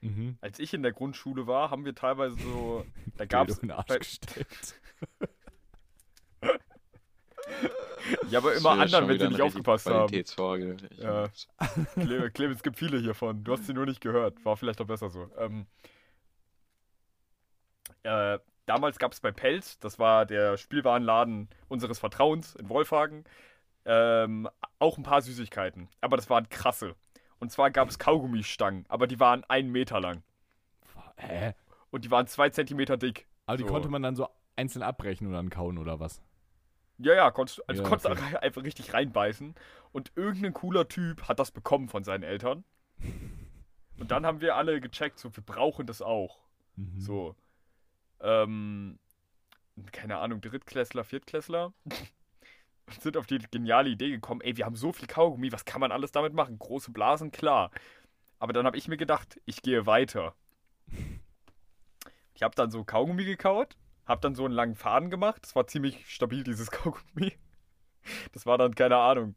mhm. 0.00 0.38
Als 0.40 0.58
ich 0.58 0.72
in 0.72 0.82
der 0.82 0.92
Grundschule 0.92 1.46
war, 1.46 1.70
haben 1.70 1.84
wir 1.84 1.94
teilweise 1.94 2.36
so, 2.38 2.86
da 3.18 3.24
gab 3.26 3.48
es, 3.50 3.58
bei-. 3.60 3.98
Ja, 8.30 8.38
aber 8.38 8.54
immer 8.54 8.70
anderen, 8.70 9.08
wenn 9.08 9.18
sie 9.18 9.28
nicht 9.28 9.40
aufgepasst 9.40 9.86
haben. 9.86 10.06
Qualitätsfolge. 10.08 10.76
Ich- 10.90 10.98
Ja. 10.98 11.28
Clemens, 11.94 12.32
Clemens, 12.34 12.56
es 12.58 12.62
gibt 12.62 12.78
viele 12.78 12.98
hiervon. 12.98 13.44
Du 13.44 13.52
hast 13.52 13.66
sie 13.66 13.74
nur 13.74 13.86
nicht 13.86 14.00
gehört. 14.00 14.44
War 14.44 14.56
vielleicht 14.56 14.80
auch 14.80 14.86
besser 14.86 15.08
so. 15.10 15.30
Ähm, 15.38 15.66
äh, 18.02 18.38
damals 18.66 18.98
gab 18.98 19.12
es 19.12 19.20
bei 19.20 19.32
Pelz, 19.32 19.78
das 19.80 19.98
war 19.98 20.26
der 20.26 20.56
Spielwarenladen 20.56 21.48
unseres 21.68 21.98
Vertrauens 21.98 22.54
in 22.56 22.68
Wolfhagen, 22.68 23.24
ähm, 23.84 24.48
auch 24.78 24.98
ein 24.98 25.02
paar 25.02 25.22
Süßigkeiten. 25.22 25.88
Aber 26.00 26.16
das 26.16 26.28
waren 26.30 26.48
krasse. 26.48 26.94
Und 27.40 27.50
zwar 27.52 27.70
gab 27.70 27.88
es 27.88 27.98
Kaugummistangen, 27.98 28.84
aber 28.88 29.06
die 29.06 29.20
waren 29.20 29.44
einen 29.44 29.70
Meter 29.70 30.00
lang. 30.00 30.22
Hä? 31.16 31.54
Und 31.90 32.04
die 32.04 32.10
waren 32.10 32.26
zwei 32.26 32.50
Zentimeter 32.50 32.96
dick. 32.96 33.26
Aber 33.46 33.56
die 33.56 33.62
So. 33.62 33.68
konnte 33.68 33.88
man 33.88 34.02
dann 34.02 34.16
so 34.16 34.28
einzeln 34.56 34.82
abbrechen 34.82 35.26
und 35.26 35.32
dann 35.32 35.48
kauen 35.50 35.78
oder 35.78 36.00
was? 36.00 36.20
Ja, 36.98 37.14
ja, 37.14 37.30
konntest, 37.30 37.58
du- 37.58 37.62
also 37.66 37.82
Ja, 37.82 37.88
konntest 37.88 38.10
okay. 38.10 38.30
du 38.32 38.42
einfach 38.42 38.62
richtig 38.64 38.92
reinbeißen. 38.92 39.54
Und 39.92 40.12
irgendein 40.16 40.52
cooler 40.52 40.88
Typ 40.88 41.28
hat 41.28 41.38
das 41.38 41.50
bekommen 41.50 41.88
von 41.88 42.04
seinen 42.04 42.22
Eltern. 42.24 42.64
Und 43.98 44.10
dann 44.12 44.24
haben 44.26 44.40
wir 44.40 44.54
alle 44.56 44.80
gecheckt, 44.80 45.18
so, 45.18 45.34
wir 45.36 45.42
brauchen 45.42 45.86
das 45.86 46.02
auch. 46.02 46.38
Mhm. 46.76 47.00
So. 47.00 47.34
Ähm, 48.20 48.98
keine 49.92 50.18
Ahnung, 50.18 50.40
Drittklässler, 50.40 51.02
Viertklässler. 51.04 51.72
Und 51.84 53.00
sind 53.02 53.16
auf 53.16 53.26
die 53.26 53.38
geniale 53.50 53.90
Idee 53.90 54.10
gekommen, 54.10 54.40
ey, 54.40 54.56
wir 54.56 54.66
haben 54.66 54.76
so 54.76 54.92
viel 54.92 55.08
Kaugummi, 55.08 55.50
was 55.52 55.64
kann 55.64 55.80
man 55.80 55.90
alles 55.92 56.12
damit 56.12 56.32
machen? 56.32 56.58
Große 56.58 56.90
Blasen, 56.92 57.30
klar. 57.32 57.70
Aber 58.38 58.52
dann 58.52 58.66
habe 58.66 58.76
ich 58.76 58.86
mir 58.88 58.96
gedacht, 58.96 59.40
ich 59.46 59.62
gehe 59.62 59.84
weiter. 59.86 60.34
Ich 62.34 62.42
habe 62.44 62.54
dann 62.54 62.70
so 62.70 62.84
Kaugummi 62.84 63.24
gekaut, 63.24 63.76
habe 64.08 64.20
dann 64.22 64.34
so 64.34 64.44
einen 64.44 64.54
langen 64.54 64.74
Faden 64.74 65.10
gemacht. 65.10 65.42
Das 65.42 65.54
war 65.54 65.66
ziemlich 65.66 66.10
stabil, 66.12 66.42
dieses 66.42 66.70
Kaugummi. 66.72 67.34
Das 68.32 68.46
war 68.46 68.56
dann, 68.56 68.74
keine 68.74 68.96
Ahnung, 68.96 69.34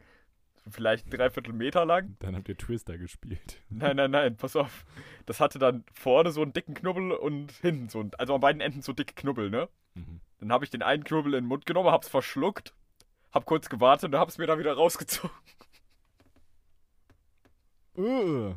vielleicht 0.69 1.07
ein 1.07 1.11
dreiviertel 1.11 1.53
Meter 1.53 1.85
lang. 1.85 2.15
Dann 2.19 2.35
habt 2.35 2.47
ihr 2.47 2.57
Twister 2.57 2.97
gespielt. 2.97 3.61
Nein, 3.69 3.97
nein, 3.97 4.11
nein, 4.11 4.37
pass 4.37 4.55
auf. 4.55 4.85
Das 5.25 5.39
hatte 5.39 5.59
dann 5.59 5.83
vorne 5.93 6.31
so 6.31 6.41
einen 6.41 6.53
dicken 6.53 6.73
Knubbel 6.73 7.11
und 7.11 7.51
hinten 7.51 7.89
so 7.89 7.99
ein, 7.99 8.11
also 8.17 8.33
an 8.35 8.41
beiden 8.41 8.61
Enden 8.61 8.81
so 8.81 8.93
dicke 8.93 9.13
Knubbel, 9.13 9.49
ne? 9.49 9.67
Mhm. 9.95 10.21
Dann 10.39 10.51
habe 10.51 10.63
ich 10.63 10.71
den 10.71 10.81
einen 10.81 11.03
Knubbel 11.03 11.33
in 11.33 11.43
den 11.43 11.47
Mund 11.47 11.65
genommen, 11.65 11.91
hab's 11.91 12.07
verschluckt, 12.07 12.73
hab 13.31 13.45
kurz 13.45 13.69
gewartet 13.69 14.13
und 14.13 14.19
hab's 14.19 14.37
mir 14.37 14.47
dann 14.47 14.59
wieder 14.59 14.73
rausgezogen. 14.73 15.35
Äh. 17.97 18.55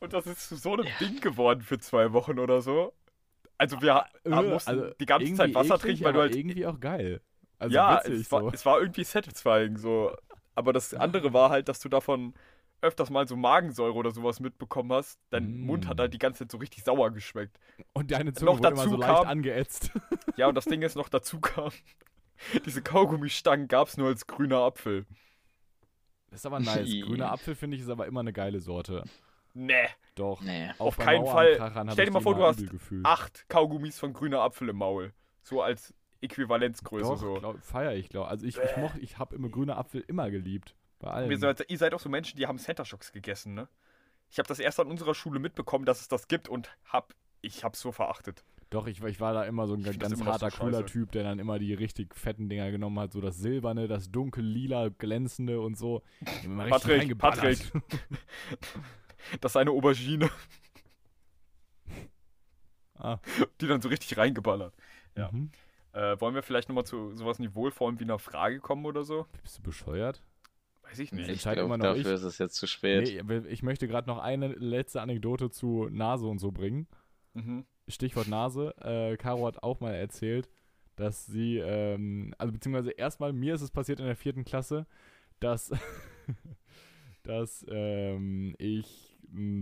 Und 0.00 0.12
das 0.12 0.26
ist 0.26 0.48
zu 0.48 0.56
so 0.56 0.74
einem 0.74 0.86
Ding 1.00 1.20
geworden 1.20 1.62
für 1.62 1.78
zwei 1.78 2.12
Wochen 2.12 2.38
oder 2.38 2.62
so. 2.62 2.94
Also 3.60 3.80
wir 3.82 3.94
ha- 3.94 4.08
Äh, 4.24 4.30
mussten 4.42 4.70
also 4.70 4.90
die 4.98 5.06
ganze 5.06 5.34
Zeit 5.34 5.54
Wasser 5.54 5.74
eklig, 5.74 5.80
trinken, 6.00 6.04
weil 6.04 6.12
du 6.14 6.20
halt. 6.20 6.34
irgendwie 6.34 6.66
auch 6.66 6.80
geil. 6.80 7.20
Also 7.58 7.74
ja, 7.74 7.98
witzig 7.98 8.20
es 8.22 8.32
war, 8.32 8.40
so. 8.40 8.50
es 8.52 8.64
war 8.66 8.80
irgendwie 8.80 9.04
satisfying 9.04 9.76
so. 9.76 10.16
Aber 10.54 10.72
das 10.72 10.94
andere 10.94 11.32
war 11.34 11.50
halt, 11.50 11.68
dass 11.68 11.78
du 11.80 11.88
davon 11.90 12.32
öfters 12.80 13.10
mal 13.10 13.28
so 13.28 13.36
Magensäure 13.36 13.92
oder 13.92 14.10
sowas 14.12 14.40
mitbekommen 14.40 14.90
hast. 14.94 15.20
Dein 15.28 15.58
Mm. 15.60 15.66
Mund 15.66 15.86
hat 15.86 16.00
halt 16.00 16.14
die 16.14 16.18
ganze 16.18 16.38
Zeit 16.44 16.50
so 16.52 16.56
richtig 16.56 16.82
sauer 16.84 17.10
geschmeckt. 17.10 17.58
Und 17.92 18.10
deine 18.10 18.32
Zunge 18.32 18.52
noch 18.52 18.58
wurde 18.58 18.68
immer 18.68 18.76
dazu 18.78 18.90
so 18.90 18.96
leicht 18.96 19.12
kam- 19.14 19.26
angeätzt. 19.28 19.90
Ja, 20.36 20.46
und 20.48 20.54
das 20.54 20.64
Ding 20.64 20.80
ist 20.80 20.96
noch 20.96 21.10
dazu 21.10 21.38
kam. 21.40 21.70
Diese 22.64 22.80
Kaugummistangen 22.80 23.68
gab's 23.68 23.98
nur 23.98 24.08
als 24.08 24.26
grüner 24.26 24.60
Apfel. 24.60 25.04
Das 26.30 26.40
ist 26.40 26.46
aber 26.46 26.60
nice. 26.60 26.88
Grüner 27.04 27.30
Apfel 27.32 27.54
finde 27.54 27.76
ich 27.76 27.82
ist 27.82 27.90
aber 27.90 28.06
immer 28.06 28.20
eine 28.20 28.32
geile 28.32 28.60
Sorte. 28.60 29.04
Nee. 29.60 29.88
Doch. 30.14 30.40
Nee. 30.40 30.70
Auf 30.78 30.96
keinen 30.96 31.26
hab 31.26 31.92
Stell 31.92 32.04
ich 32.04 32.10
dir 32.10 32.12
mal 32.12 32.20
vor, 32.20 32.32
immer 32.32 32.42
du 32.42 32.46
hast 32.46 32.70
gefühlt. 32.70 33.04
Acht 33.04 33.46
Kaugummis 33.48 33.98
von 33.98 34.12
grüner 34.12 34.40
Apfel 34.40 34.70
im 34.70 34.76
Maul. 34.76 35.12
So 35.42 35.62
als 35.62 35.94
Äquivalenzgröße 36.22 37.10
Doch, 37.10 37.16
so. 37.16 37.34
glaub, 37.34 37.62
feier 37.62 37.94
ich, 37.94 38.08
glaube 38.08 38.28
Also 38.28 38.46
ich, 38.46 38.56
ich 38.56 38.76
moch, 38.76 38.94
ich 38.96 39.18
habe 39.18 39.34
immer 39.34 39.48
grüne 39.48 39.76
Apfel 39.76 40.02
immer 40.06 40.30
geliebt. 40.30 40.74
Bei 40.98 41.10
allen. 41.10 41.30
Ihr 41.30 41.38
seid, 41.38 41.64
ihr 41.68 41.78
seid 41.78 41.94
auch 41.94 42.00
so 42.00 42.08
Menschen, 42.08 42.36
die 42.36 42.46
haben 42.46 42.58
Center 42.58 42.84
Shocks 42.84 43.12
gegessen, 43.12 43.54
ne? 43.54 43.68
Ich 44.30 44.38
habe 44.38 44.46
das 44.46 44.58
erst 44.58 44.78
an 44.80 44.86
unserer 44.86 45.14
Schule 45.14 45.40
mitbekommen, 45.40 45.84
dass 45.84 46.00
es 46.00 46.08
das 46.08 46.28
gibt 46.28 46.48
und 46.48 46.70
hab 46.84 47.14
ich 47.42 47.64
hab's 47.64 47.80
so 47.80 47.90
verachtet. 47.90 48.44
Doch, 48.70 48.86
ich, 48.86 49.02
ich 49.02 49.20
war 49.20 49.34
da 49.34 49.44
immer 49.44 49.66
so 49.66 49.74
ein 49.74 49.82
das 49.82 49.98
ganz 49.98 50.18
noch 50.18 50.26
so 50.26 50.32
harter, 50.32 50.50
cooler. 50.50 50.86
Typ, 50.86 51.10
der 51.12 51.24
dann 51.24 51.38
immer 51.40 51.58
die 51.58 51.74
richtig 51.74 52.14
fetten 52.14 52.48
Dinger 52.48 52.70
genommen 52.70 52.98
hat. 53.00 53.12
So 53.12 53.20
das 53.20 53.36
silberne, 53.36 53.88
das 53.88 54.12
dunkel 54.12 54.44
lila, 54.44 54.90
glänzende 54.90 55.60
und 55.60 55.76
so. 55.76 56.02
Patrick. 56.68 57.18
Patrick. 57.18 57.58
Das 59.40 59.52
ist 59.52 59.56
eine 59.56 59.70
Aubergine, 59.70 60.30
ah, 62.94 63.18
die 63.60 63.66
dann 63.66 63.80
so 63.80 63.88
richtig 63.88 64.16
reingeballert. 64.16 64.74
Ja. 65.16 65.30
mhm. 65.32 65.50
Äh, 65.92 66.20
wollen 66.20 66.34
wir 66.34 66.42
vielleicht 66.42 66.68
nochmal 66.68 66.84
zu 66.84 67.16
sowas 67.16 67.40
Niveauform 67.40 67.98
wie 67.98 68.04
einer 68.04 68.20
Frage 68.20 68.60
kommen 68.60 68.86
oder 68.86 69.02
so? 69.02 69.26
Bist 69.42 69.58
du 69.58 69.62
bescheuert? 69.62 70.22
Weiß 70.82 70.98
ich 71.00 71.12
nicht. 71.12 71.24
Ich 71.24 71.30
entscheide 71.30 71.62
immer 71.62 71.76
noch 71.76 71.84
dafür 71.84 72.00
ich. 72.00 72.06
ist 72.06 72.22
es 72.22 72.38
jetzt 72.38 72.54
zu 72.54 72.66
spät. 72.66 73.22
Nee, 73.24 73.38
ich 73.48 73.62
möchte 73.62 73.88
gerade 73.88 74.08
noch 74.08 74.18
eine 74.18 74.48
letzte 74.48 75.00
Anekdote 75.00 75.50
zu 75.50 75.88
Nase 75.90 76.26
und 76.26 76.38
so 76.38 76.52
bringen. 76.52 76.86
Mhm. 77.34 77.64
Stichwort 77.88 78.28
Nase. 78.28 78.74
Äh, 78.80 79.16
Caro 79.16 79.46
hat 79.46 79.62
auch 79.62 79.80
mal 79.80 79.94
erzählt, 79.94 80.48
dass 80.96 81.26
sie, 81.26 81.58
ähm, 81.58 82.34
also 82.38 82.52
beziehungsweise 82.52 82.90
erstmal, 82.90 83.32
mir 83.32 83.54
ist 83.54 83.62
es 83.62 83.70
passiert 83.70 84.00
in 84.00 84.06
der 84.06 84.16
vierten 84.16 84.44
Klasse, 84.44 84.86
dass, 85.40 85.72
dass 87.22 87.64
ähm, 87.68 88.54
ich 88.58 89.09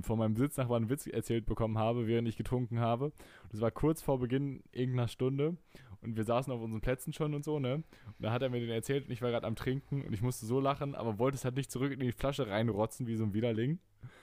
von 0.03 0.19
meinem 0.19 0.37
Sitznachbarn 0.37 0.85
einen 0.85 0.91
Witz 0.91 1.07
erzählt 1.07 1.47
bekommen 1.47 1.79
habe, 1.79 2.07
während 2.07 2.29
ich 2.29 2.37
getrunken 2.37 2.81
habe. 2.81 3.13
Das 3.51 3.61
war 3.61 3.71
kurz 3.71 4.03
vor 4.03 4.19
Beginn 4.19 4.63
irgendeiner 4.73 5.09
Stunde. 5.09 5.57
Und 6.01 6.17
wir 6.17 6.25
saßen 6.25 6.53
auf 6.53 6.61
unseren 6.61 6.81
Plätzen 6.81 7.13
schon 7.13 7.35
und 7.35 7.45
so, 7.45 7.59
ne? 7.59 7.75
Und 7.75 7.85
da 8.21 8.31
hat 8.31 8.43
er 8.43 8.51
mir 8.51 8.61
den 8.61 8.71
erzählt 8.71 9.07
und 9.07 9.11
ich 9.11 9.21
war 9.21 9.31
gerade 9.31 9.47
am 9.47 9.57
Trinken 9.57 10.03
und 10.03 10.13
ich 10.13 10.23
musste 10.23 10.47
so 10.47 10.61
lachen, 10.61 10.95
aber 10.95 11.19
wollte 11.19 11.37
es 11.37 11.45
halt 11.45 11.57
nicht 11.57 11.73
zurück 11.73 11.93
in 11.93 11.99
die 11.99 12.13
Flasche 12.13 12.47
reinrotzen 12.47 13.07
wie 13.07 13.17
so 13.17 13.25
ein 13.25 13.35
Widerling. 13.35 13.81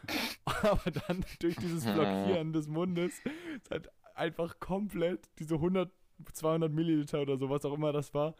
aber 0.45 0.89
dann 0.91 1.25
durch 1.39 1.55
dieses 1.57 1.83
Blockieren 1.93 2.53
des 2.53 2.67
Mundes 2.67 3.19
ist 3.57 3.71
halt 3.71 3.89
einfach 4.15 4.59
komplett 4.59 5.29
diese 5.37 5.55
100, 5.55 5.91
200 6.31 6.71
Milliliter 6.71 7.21
oder 7.21 7.37
so, 7.37 7.49
was 7.49 7.65
auch 7.65 7.73
immer 7.73 7.91
das 7.91 8.13
war, 8.13 8.35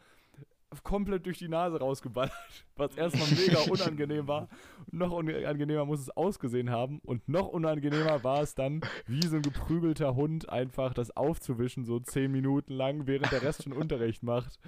komplett 0.84 1.26
durch 1.26 1.38
die 1.38 1.48
Nase 1.48 1.80
rausgeballert. 1.80 2.34
Was 2.76 2.96
erstmal 2.96 3.28
mega 3.30 3.60
unangenehm 3.72 4.28
war. 4.28 4.50
Und 4.92 5.00
noch 5.00 5.12
unangenehmer 5.12 5.86
muss 5.86 6.02
es 6.02 6.10
ausgesehen 6.10 6.70
haben. 6.70 7.00
Und 7.04 7.28
noch 7.30 7.48
unangenehmer 7.48 8.24
war 8.24 8.42
es 8.42 8.56
dann, 8.56 8.82
wie 9.08 9.26
so 9.26 9.38
ein 9.38 9.42
geprügelter 9.42 10.16
Hund 10.16 10.50
einfach 10.50 10.94
das 10.94 11.16
aufzuwischen, 11.16 11.86
so 11.86 12.00
10 12.00 12.32
Minuten 12.32 12.74
lang, 12.74 13.08
während 13.08 13.32
der 13.32 13.42
Rest 13.42 13.64
schon 13.64 13.74
Unterricht 13.74 14.24
macht. 14.24 14.60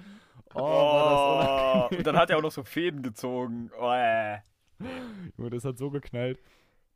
Oh, 0.54 0.60
war 0.60 1.90
Oh, 1.90 1.96
und 1.96 2.06
dann 2.06 2.16
hat 2.16 2.30
er 2.30 2.38
auch 2.38 2.42
noch 2.42 2.52
so 2.52 2.64
Fäden 2.64 3.02
gezogen. 3.02 3.70
Oh, 3.78 3.92
äh. 3.92 4.38
das 4.78 4.88
Junge, 5.36 5.50
das 5.50 5.64
hat 5.64 5.78
so 5.78 5.90
geknallt. 5.90 6.40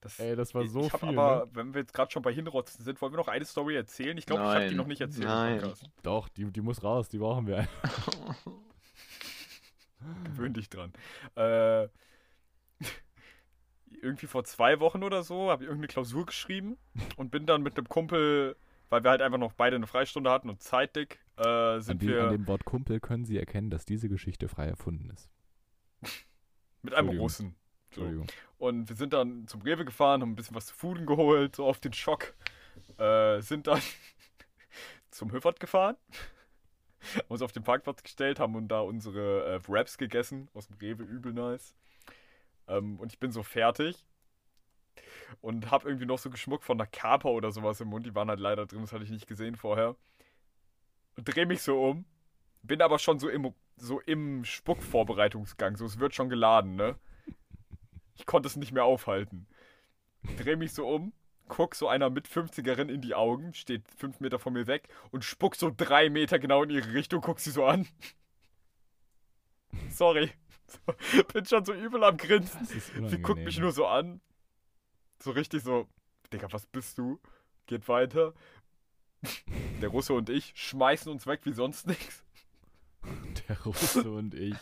Das, 0.00 0.18
Ey, 0.18 0.34
das 0.34 0.52
war 0.52 0.66
so 0.66 0.80
ich 0.80 0.92
hab 0.92 1.00
viel, 1.00 1.16
aber, 1.16 1.46
ne? 1.46 1.50
wenn 1.52 1.74
wir 1.74 1.80
jetzt 1.82 1.94
gerade 1.94 2.10
schon 2.10 2.22
bei 2.22 2.32
Hinrotzen 2.32 2.84
sind, 2.84 3.00
wollen 3.00 3.12
wir 3.12 3.18
noch 3.18 3.28
eine 3.28 3.44
Story 3.44 3.76
erzählen? 3.76 4.18
Ich 4.18 4.26
glaube, 4.26 4.42
ich 4.42 4.48
habe 4.48 4.68
die 4.68 4.74
noch 4.74 4.88
nicht 4.88 5.00
erzählt 5.00 5.28
Nein. 5.28 5.62
Doch, 6.02 6.28
die, 6.28 6.50
die 6.50 6.60
muss 6.60 6.82
raus, 6.82 7.08
die 7.08 7.18
brauchen 7.18 7.46
wir. 7.46 7.68
Gewöhn 10.32 10.54
dich 10.54 10.68
dran. 10.68 10.92
Äh, 11.36 11.88
irgendwie 14.02 14.26
vor 14.26 14.44
zwei 14.44 14.80
Wochen 14.80 15.02
oder 15.02 15.22
so 15.22 15.50
habe 15.50 15.64
ich 15.64 15.68
irgendeine 15.68 15.88
Klausur 15.88 16.26
geschrieben 16.26 16.76
und 17.16 17.30
bin 17.30 17.46
dann 17.46 17.62
mit 17.62 17.76
einem 17.76 17.88
Kumpel 17.88 18.56
weil 18.92 19.02
wir 19.04 19.10
halt 19.10 19.22
einfach 19.22 19.38
noch 19.38 19.54
beide 19.54 19.76
eine 19.76 19.86
Freistunde 19.86 20.30
hatten 20.30 20.50
und 20.50 20.62
zeitdick 20.62 21.18
äh, 21.38 21.42
An, 21.42 21.80
sind 21.80 22.02
die, 22.02 22.08
wir 22.08 22.24
an 22.24 22.30
dem 22.30 22.46
Wort 22.46 22.66
Kumpel 22.66 23.00
können 23.00 23.24
Sie 23.24 23.38
erkennen, 23.38 23.70
dass 23.70 23.86
diese 23.86 24.10
Geschichte 24.10 24.48
frei 24.48 24.66
erfunden 24.66 25.08
ist. 25.08 25.30
mit 26.82 26.92
einem. 26.92 27.08
Russen. 27.18 27.56
So. 27.94 28.26
Und 28.58 28.90
wir 28.90 28.96
sind 28.96 29.14
dann 29.14 29.46
zum 29.48 29.62
Rewe 29.62 29.86
gefahren, 29.86 30.20
haben 30.20 30.32
ein 30.32 30.36
bisschen 30.36 30.54
was 30.54 30.66
zu 30.66 30.74
Fuden 30.74 31.06
geholt, 31.06 31.56
so 31.56 31.64
auf 31.64 31.80
den 31.80 31.94
Schock. 31.94 32.34
Äh, 32.98 33.40
sind 33.40 33.66
dann 33.66 33.80
zum 35.10 35.32
Höfert 35.32 35.58
gefahren, 35.58 35.96
haben 37.14 37.24
uns 37.28 37.42
auf 37.42 37.52
den 37.52 37.62
Parkplatz 37.62 38.02
gestellt, 38.02 38.40
haben 38.40 38.54
und 38.54 38.68
da 38.68 38.80
unsere 38.80 39.54
äh, 39.54 39.68
Wraps 39.68 39.98
gegessen 39.98 40.48
aus 40.54 40.68
dem 40.68 40.76
Rewe, 40.76 41.02
übel 41.02 41.32
nice. 41.32 41.74
Ähm, 42.68 42.98
und 42.98 43.12
ich 43.12 43.18
bin 43.18 43.32
so 43.32 43.42
fertig 43.42 44.04
und 45.40 45.70
hab 45.70 45.84
irgendwie 45.84 46.06
noch 46.06 46.18
so 46.18 46.30
Geschmuck 46.30 46.62
von 46.62 46.80
einer 46.80 46.86
Kaper 46.86 47.30
oder 47.30 47.50
sowas 47.50 47.80
im 47.80 47.88
Mund. 47.88 48.06
Die 48.06 48.14
waren 48.14 48.28
halt 48.28 48.40
leider 48.40 48.66
drin, 48.66 48.82
das 48.82 48.92
hatte 48.92 49.04
ich 49.04 49.10
nicht 49.10 49.26
gesehen 49.26 49.56
vorher. 49.56 49.96
Und 51.16 51.24
dreh 51.24 51.44
mich 51.44 51.62
so 51.62 51.82
um, 51.82 52.04
bin 52.62 52.80
aber 52.80 52.98
schon 52.98 53.18
so 53.18 53.28
im, 53.28 53.54
so 53.76 54.00
im 54.00 54.44
Spuckvorbereitungsgang, 54.44 55.76
so 55.76 55.84
es 55.84 55.98
wird 55.98 56.14
schon 56.14 56.28
geladen, 56.28 56.76
ne? 56.76 56.96
Ich 58.14 58.26
konnte 58.26 58.46
es 58.46 58.56
nicht 58.56 58.72
mehr 58.72 58.84
aufhalten. 58.84 59.46
Dreh 60.36 60.56
mich 60.56 60.72
so 60.72 60.86
um, 60.88 61.12
guck 61.48 61.74
so 61.74 61.88
einer 61.88 62.10
mit 62.10 62.28
50erin 62.28 62.88
in 62.88 63.00
die 63.00 63.14
Augen, 63.14 63.54
steht 63.54 63.82
fünf 63.96 64.20
Meter 64.20 64.38
von 64.38 64.52
mir 64.52 64.66
weg 64.66 64.88
und 65.10 65.24
spuck 65.24 65.56
so 65.56 65.72
drei 65.74 66.10
Meter 66.10 66.38
genau 66.38 66.62
in 66.62 66.70
ihre 66.70 66.92
Richtung, 66.94 67.20
guck 67.20 67.40
sie 67.40 67.50
so 67.50 67.64
an. 67.64 67.86
Sorry. 69.90 70.30
So, 70.66 71.22
bin 71.32 71.44
schon 71.44 71.64
so 71.64 71.74
übel 71.74 72.02
am 72.04 72.16
Grinsen. 72.16 72.64
Sie 72.64 73.20
guckt 73.20 73.44
mich 73.44 73.58
nur 73.58 73.72
so 73.72 73.86
an. 73.86 74.20
So 75.18 75.30
richtig 75.30 75.62
so, 75.62 75.86
Digga, 76.32 76.48
was 76.52 76.66
bist 76.66 76.98
du? 76.98 77.20
Geht 77.66 77.88
weiter. 77.88 78.34
Der 79.80 79.88
Russe 79.88 80.14
und 80.14 80.30
ich 80.30 80.52
schmeißen 80.56 81.10
uns 81.10 81.26
weg 81.26 81.40
wie 81.44 81.52
sonst 81.52 81.86
nichts. 81.86 82.24
Der 83.48 83.60
Russe 83.62 84.10
und 84.10 84.34
ich. 84.34 84.56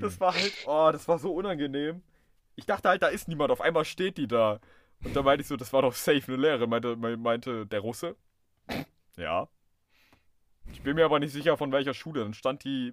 Das 0.00 0.20
war 0.20 0.34
halt, 0.34 0.52
oh, 0.66 0.90
das 0.92 1.08
war 1.08 1.18
so 1.18 1.34
unangenehm. 1.34 2.02
Ich 2.54 2.64
dachte 2.66 2.88
halt, 2.88 3.02
da 3.02 3.08
ist 3.08 3.28
niemand. 3.28 3.50
Auf 3.50 3.60
einmal 3.60 3.84
steht 3.84 4.18
die 4.18 4.28
da. 4.28 4.60
Und 5.04 5.14
da 5.14 5.22
meinte 5.22 5.42
ich 5.42 5.48
so, 5.48 5.56
das 5.56 5.72
war 5.72 5.82
doch 5.82 5.92
safe 5.94 6.22
eine 6.32 6.36
Lehre, 6.36 6.66
meinte, 6.66 6.96
me- 6.96 7.16
meinte 7.16 7.66
der 7.66 7.80
Russe. 7.80 8.16
Ja. 9.16 9.48
Ich 10.72 10.82
bin 10.82 10.96
mir 10.96 11.04
aber 11.04 11.20
nicht 11.20 11.32
sicher, 11.32 11.56
von 11.56 11.70
welcher 11.72 11.94
Schule. 11.94 12.22
Dann 12.22 12.34
stand 12.34 12.64
die 12.64 12.92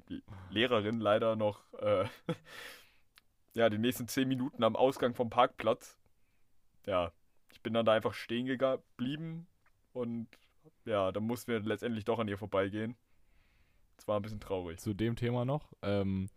Lehrerin 0.50 1.00
leider 1.00 1.36
noch, 1.36 1.62
äh, 1.80 2.06
ja, 3.56 3.70
die 3.70 3.78
nächsten 3.80 4.08
zehn 4.08 4.28
Minuten 4.28 4.64
am 4.64 4.76
Ausgang 4.76 5.16
vom 5.16 5.30
Parkplatz. 5.30 5.98
Ja, 6.86 7.12
ich 7.52 7.62
bin 7.62 7.74
dann 7.74 7.86
da 7.86 7.94
einfach 7.94 8.14
stehen 8.14 8.46
geblieben 8.46 9.48
und 9.94 10.28
ja, 10.86 11.12
dann 11.12 11.24
mussten 11.24 11.52
wir 11.52 11.60
letztendlich 11.62 12.06
doch 12.06 12.20
an 12.20 12.28
ihr 12.28 12.38
vorbeigehen. 12.38 12.96
Das 13.96 14.08
war 14.08 14.20
ein 14.20 14.22
bisschen 14.22 14.40
traurig. 14.42 14.80
Zu 14.80 14.94
dem 14.94 15.16
Thema 15.16 15.46
noch. 15.46 15.72
Ähm, 15.82 16.30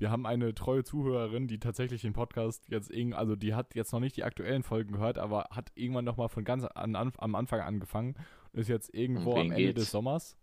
wir 0.00 0.10
haben 0.10 0.24
eine 0.24 0.54
treue 0.54 0.82
Zuhörerin, 0.82 1.46
die 1.46 1.58
tatsächlich 1.58 2.00
den 2.00 2.14
Podcast 2.14 2.66
jetzt 2.70 2.90
irgend, 2.90 3.14
also 3.14 3.36
die 3.36 3.54
hat 3.54 3.74
jetzt 3.74 3.92
noch 3.92 4.00
nicht 4.00 4.16
die 4.16 4.24
aktuellen 4.24 4.62
Folgen 4.62 4.94
gehört, 4.94 5.18
aber 5.18 5.48
hat 5.50 5.70
irgendwann 5.74 6.06
noch 6.06 6.16
mal 6.16 6.28
von 6.28 6.42
ganz 6.42 6.64
an, 6.64 6.96
an, 6.96 7.12
am 7.18 7.34
Anfang 7.34 7.60
angefangen 7.60 8.14
und 8.52 8.60
ist 8.60 8.68
jetzt 8.68 8.94
irgendwo 8.94 9.32
am 9.34 9.50
Ende 9.52 9.56
geht's? 9.56 9.80
des 9.80 9.90
Sommers. 9.90 10.38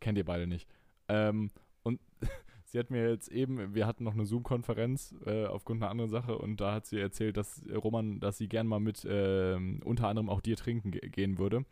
Kennt 0.00 0.18
ihr 0.18 0.24
beide 0.24 0.48
nicht. 0.48 0.68
Ähm, 1.08 1.52
und 1.84 2.00
sie 2.64 2.80
hat 2.80 2.90
mir 2.90 3.08
jetzt 3.08 3.28
eben, 3.28 3.76
wir 3.76 3.86
hatten 3.86 4.02
noch 4.02 4.14
eine 4.14 4.26
Zoom-Konferenz 4.26 5.14
äh, 5.24 5.46
aufgrund 5.46 5.82
einer 5.82 5.90
anderen 5.90 6.10
Sache 6.10 6.36
und 6.36 6.60
da 6.60 6.74
hat 6.74 6.86
sie 6.86 6.98
erzählt, 6.98 7.36
dass 7.36 7.64
äh, 7.64 7.76
Roman, 7.76 8.18
dass 8.18 8.38
sie 8.38 8.48
gern 8.48 8.66
mal 8.66 8.80
mit 8.80 9.06
ähm, 9.08 9.80
unter 9.84 10.08
anderem 10.08 10.28
auch 10.28 10.40
dir 10.40 10.56
trinken 10.56 10.90
ge 10.90 11.08
gehen 11.08 11.38
würde. 11.38 11.64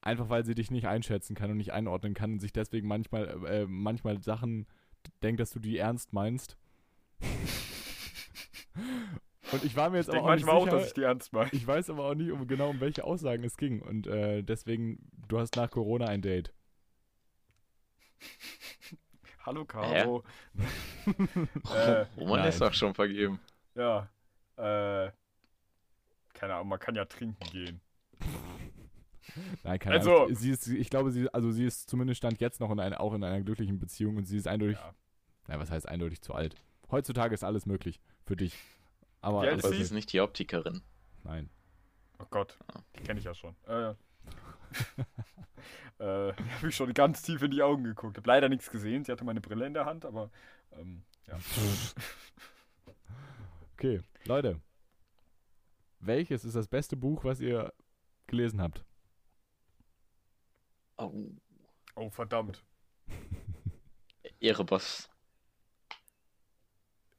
Einfach 0.00 0.30
weil 0.30 0.46
sie 0.46 0.54
dich 0.54 0.70
nicht 0.70 0.88
einschätzen 0.88 1.34
kann 1.34 1.50
und 1.50 1.58
nicht 1.58 1.74
einordnen 1.74 2.14
kann 2.14 2.32
und 2.32 2.38
sich 2.38 2.54
deswegen 2.54 2.88
manchmal, 2.88 3.44
äh, 3.46 3.66
manchmal 3.66 4.22
Sachen 4.22 4.66
denkt, 5.22 5.40
dass 5.40 5.50
du 5.50 5.58
die 5.58 5.78
ernst 5.78 6.12
meinst. 6.12 6.56
und 9.52 9.64
ich 9.64 9.76
war 9.76 9.90
mir 9.90 9.98
jetzt 9.98 10.08
Ich 10.08 10.14
denke 10.14 10.28
auch 10.28 10.34
nicht 10.34 10.46
manchmal 10.46 10.56
auch, 10.56 10.64
sicher, 10.64 10.76
dass 10.76 10.86
ich 10.88 10.94
die 10.94 11.02
ernst 11.02 11.32
meine. 11.32 11.50
ich 11.52 11.66
weiß 11.66 11.90
aber 11.90 12.04
auch 12.04 12.14
nicht 12.14 12.30
um 12.30 12.46
genau 12.46 12.70
um 12.70 12.80
welche 12.80 13.04
Aussagen 13.04 13.44
es 13.44 13.56
ging 13.56 13.82
und 13.82 14.06
äh, 14.06 14.42
deswegen, 14.42 14.98
du 15.28 15.38
hast 15.38 15.56
nach 15.56 15.70
Corona 15.70 16.06
ein 16.06 16.22
Date. 16.22 16.52
Hallo 19.44 19.64
Caro. 19.64 20.24
äh, 21.74 22.04
Roman 22.16 22.40
nein. 22.40 22.48
ist 22.48 22.62
auch 22.62 22.74
schon 22.74 22.94
vergeben. 22.94 23.40
ja. 23.74 24.08
Äh, 24.56 25.12
keine 26.34 26.54
Ahnung, 26.54 26.68
man 26.68 26.78
kann 26.78 26.94
ja 26.94 27.04
trinken 27.04 27.44
gehen. 27.50 27.80
Nein, 29.62 29.78
keine 29.78 29.96
Also- 29.96 30.16
Ahnung. 30.24 30.34
Sie 30.34 30.50
ist, 30.50 30.66
ich 30.68 30.90
glaube, 30.90 31.10
sie, 31.12 31.28
also 31.32 31.50
sie 31.50 31.64
ist 31.64 31.88
zumindest 31.90 32.18
stand 32.18 32.40
jetzt 32.40 32.60
noch 32.60 32.70
in 32.70 32.80
einer, 32.80 33.00
auch 33.00 33.14
in 33.14 33.22
einer 33.24 33.40
glücklichen 33.42 33.78
Beziehung 33.78 34.16
und 34.16 34.24
sie 34.24 34.36
ist 34.38 34.46
eindeutig, 34.48 34.78
Ja. 34.78 34.94
na, 35.46 35.58
was 35.58 35.70
heißt 35.70 35.88
eindeutig 35.88 36.20
zu 36.22 36.34
alt? 36.34 36.54
Heutzutage 36.90 37.34
ist 37.34 37.44
alles 37.44 37.66
möglich 37.66 38.00
für 38.24 38.36
dich. 38.36 38.54
Aber 39.20 39.42
Aber 39.50 39.72
Sie- 39.72 39.76
ist 39.82 39.90
nicht 39.92 40.12
die 40.12 40.20
Optikerin. 40.20 40.82
nein. 41.24 41.50
Oh 42.20 42.26
Gott, 42.30 42.56
Ah. 42.72 42.80
die 42.96 43.02
kenne 43.02 43.18
ich 43.20 43.24
ja 43.26 43.34
schon. 43.34 43.54
Äh, 43.66 43.94
äh, 45.98 46.32
habe 46.32 46.68
ich 46.68 46.74
schon 46.74 46.92
ganz 46.94 47.22
tief 47.22 47.42
in 47.42 47.50
die 47.50 47.62
Augen 47.62 47.84
geguckt. 47.84 48.16
Habe 48.16 48.26
leider 48.28 48.48
nichts 48.48 48.70
gesehen. 48.70 49.04
Sie 49.04 49.12
hatte 49.12 49.24
meine 49.24 49.40
Brille 49.40 49.66
in 49.66 49.74
der 49.74 49.84
Hand, 49.86 50.04
aber 50.04 50.30
ähm, 50.72 51.02
ja. 51.26 51.38
Okay, 53.74 54.00
Leute. 54.24 54.60
Welches 56.00 56.44
ist 56.44 56.54
das 56.56 56.66
beste 56.68 56.96
Buch, 56.96 57.24
was 57.24 57.40
ihr 57.40 57.72
gelesen 58.26 58.60
habt? 58.60 58.84
Oh, 60.98 61.12
Oh 61.96 62.10
verdammt. 62.10 62.62
Erebos. 64.40 65.08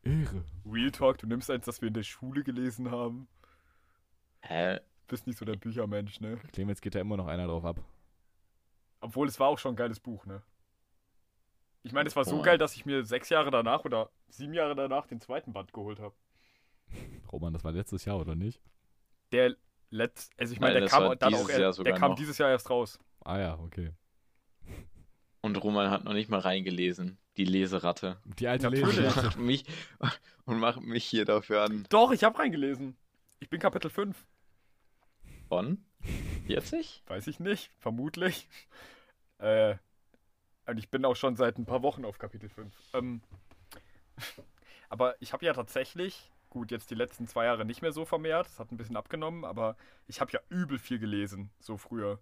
Ehre. 0.03 0.45
Real 0.65 0.91
Talk, 0.91 1.17
du 1.17 1.27
nimmst 1.27 1.49
eins, 1.51 1.65
das 1.65 1.81
wir 1.81 1.87
in 1.89 1.93
der 1.93 2.03
Schule 2.03 2.43
gelesen 2.43 2.89
haben. 2.91 3.27
Hä? 4.41 4.79
Bist 5.07 5.27
nicht 5.27 5.37
so 5.37 5.43
der 5.45 5.55
Büchermensch, 5.55 6.21
ne? 6.21 6.37
Clemens 6.53 6.79
geht 6.81 6.95
da 6.95 6.99
immer 6.99 7.17
noch 7.17 7.27
einer 7.27 7.47
drauf 7.47 7.65
ab. 7.65 7.83
Obwohl 9.01 9.27
es 9.27 9.39
war 9.39 9.47
auch 9.47 9.59
schon 9.59 9.73
ein 9.73 9.77
geiles 9.77 9.99
Buch, 9.99 10.25
ne? 10.25 10.41
Ich 11.83 11.91
meine, 11.93 12.07
es 12.07 12.15
war 12.15 12.23
so 12.25 12.39
Oh. 12.39 12.41
geil, 12.41 12.57
dass 12.57 12.75
ich 12.75 12.85
mir 12.85 13.03
sechs 13.05 13.29
Jahre 13.29 13.51
danach 13.51 13.83
oder 13.85 14.09
sieben 14.29 14.53
Jahre 14.53 14.75
danach 14.75 15.07
den 15.07 15.19
zweiten 15.19 15.51
Band 15.53 15.73
geholt 15.73 15.99
habe. 15.99 16.15
Roman, 17.31 17.53
das 17.53 17.63
war 17.63 17.71
letztes 17.71 18.05
Jahr, 18.05 18.19
oder 18.19 18.35
nicht? 18.35 18.61
Der 19.31 19.55
letzt, 19.89 20.31
also 20.39 20.53
ich 20.53 20.59
meine, 20.59 20.79
der 20.79 20.89
kam 20.89 21.17
dann 21.17 21.33
auch, 21.33 21.49
er, 21.49 21.71
der 21.71 21.93
kam 21.93 22.11
noch. 22.11 22.17
dieses 22.17 22.37
Jahr 22.37 22.49
erst 22.49 22.69
raus. 22.69 22.99
Ah 23.21 23.39
ja, 23.39 23.59
okay. 23.59 23.91
Und 25.41 25.55
Roman 25.63 25.89
hat 25.89 26.03
noch 26.03 26.13
nicht 26.13 26.29
mal 26.29 26.39
reingelesen. 26.39 27.17
Die 27.37 27.45
Leseratte. 27.45 28.19
Die 28.25 28.47
alte 28.47 28.69
Natürlich. 28.69 28.97
Lese. 28.97 29.07
Und 29.07 29.23
macht 29.23 29.37
mich, 29.37 29.65
und 30.45 30.59
macht 30.59 30.81
mich 30.81 31.05
hier 31.05 31.25
dafür 31.25 31.63
an. 31.63 31.85
Doch, 31.89 32.11
ich 32.11 32.23
habe 32.23 32.37
reingelesen. 32.37 32.97
Ich 33.39 33.49
bin 33.49 33.59
Kapitel 33.59 33.89
5. 33.89 34.25
Von? 35.47 35.85
40? 36.47 37.03
Weiß 37.07 37.27
ich 37.27 37.39
nicht, 37.39 37.71
vermutlich. 37.77 38.47
Äh, 39.37 39.75
und 40.65 40.77
ich 40.77 40.89
bin 40.89 41.05
auch 41.05 41.15
schon 41.15 41.35
seit 41.35 41.57
ein 41.57 41.65
paar 41.65 41.81
Wochen 41.81 42.05
auf 42.05 42.17
Kapitel 42.17 42.49
5. 42.49 42.73
Ähm, 42.93 43.21
aber 44.89 45.15
ich 45.21 45.31
habe 45.33 45.45
ja 45.45 45.53
tatsächlich, 45.53 46.29
gut, 46.49 46.71
jetzt 46.71 46.91
die 46.91 46.95
letzten 46.95 47.27
zwei 47.27 47.45
Jahre 47.45 47.65
nicht 47.65 47.81
mehr 47.81 47.93
so 47.93 48.05
vermehrt, 48.05 48.47
es 48.47 48.59
hat 48.59 48.71
ein 48.71 48.77
bisschen 48.77 48.97
abgenommen, 48.97 49.45
aber 49.45 49.77
ich 50.07 50.19
habe 50.19 50.31
ja 50.31 50.39
übel 50.49 50.77
viel 50.77 50.99
gelesen, 50.99 51.51
so 51.59 51.77
früher. 51.77 52.19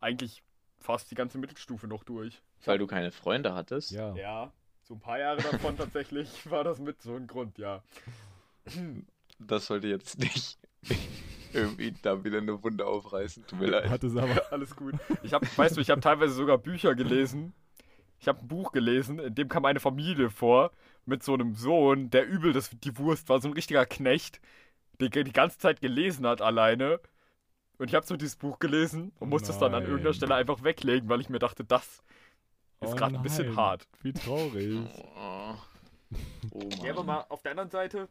Eigentlich 0.00 0.42
fast 0.78 1.10
die 1.10 1.14
ganze 1.14 1.38
Mittelstufe 1.38 1.86
noch 1.86 2.04
durch. 2.04 2.42
Weil 2.64 2.78
du 2.78 2.86
keine 2.86 3.12
Freunde 3.12 3.54
hattest? 3.54 3.90
Ja. 3.90 4.14
Ja, 4.14 4.52
so 4.82 4.94
ein 4.94 5.00
paar 5.00 5.18
Jahre 5.18 5.42
davon 5.42 5.76
tatsächlich 5.76 6.28
war 6.50 6.64
das 6.64 6.78
mit 6.78 7.00
so 7.02 7.14
ein 7.14 7.26
Grund, 7.26 7.58
ja. 7.58 7.82
Das 9.38 9.66
sollte 9.66 9.88
jetzt 9.88 10.18
nicht 10.18 10.58
irgendwie 11.52 11.94
da 12.02 12.22
wieder 12.24 12.38
eine 12.38 12.62
Wunde 12.62 12.86
aufreißen. 12.86 13.46
Tut 13.46 13.60
mir 13.60 13.66
leid. 13.66 13.88
Hat 13.88 14.04
es 14.04 14.16
aber. 14.16 14.42
Alles 14.52 14.74
gut. 14.74 14.94
Ich 15.22 15.32
habe, 15.32 15.46
weißt 15.56 15.76
du, 15.76 15.80
ich 15.80 15.90
habe 15.90 16.00
teilweise 16.00 16.34
sogar 16.34 16.58
Bücher 16.58 16.94
gelesen. 16.94 17.54
Ich 18.18 18.28
habe 18.28 18.40
ein 18.40 18.48
Buch 18.48 18.72
gelesen, 18.72 19.18
in 19.18 19.34
dem 19.34 19.48
kam 19.48 19.64
eine 19.64 19.80
Familie 19.80 20.28
vor 20.28 20.72
mit 21.06 21.22
so 21.22 21.32
einem 21.32 21.54
Sohn, 21.54 22.10
der 22.10 22.26
übel 22.26 22.52
das, 22.52 22.68
die 22.70 22.98
Wurst 22.98 23.30
war, 23.30 23.40
so 23.40 23.48
ein 23.48 23.54
richtiger 23.54 23.86
Knecht, 23.86 24.40
der 25.00 25.08
die 25.08 25.32
ganze 25.32 25.58
Zeit 25.58 25.80
gelesen 25.80 26.26
hat 26.26 26.42
alleine. 26.42 27.00
Und 27.80 27.88
ich 27.88 27.94
habe 27.94 28.04
so 28.04 28.14
dieses 28.14 28.36
Buch 28.36 28.58
gelesen 28.58 29.10
und 29.20 29.30
musste 29.30 29.52
es 29.52 29.58
dann 29.58 29.74
an 29.74 29.84
irgendeiner 29.84 30.12
Stelle 30.12 30.34
einfach 30.34 30.62
weglegen, 30.62 31.08
weil 31.08 31.22
ich 31.22 31.30
mir 31.30 31.38
dachte, 31.38 31.64
das 31.64 32.02
ist 32.82 32.92
Oh 32.92 32.94
gerade 32.94 33.16
ein 33.16 33.22
bisschen 33.22 33.46
nein. 33.46 33.56
hart. 33.56 33.88
Wie 34.02 34.12
traurig. 34.12 34.86
Oh, 35.16 35.54
oh 36.50 36.68
Ja, 36.84 36.92
aber 36.92 37.04
mal 37.04 37.24
auf 37.30 37.40
der 37.40 37.52
anderen 37.52 37.70
Seite 37.70 38.10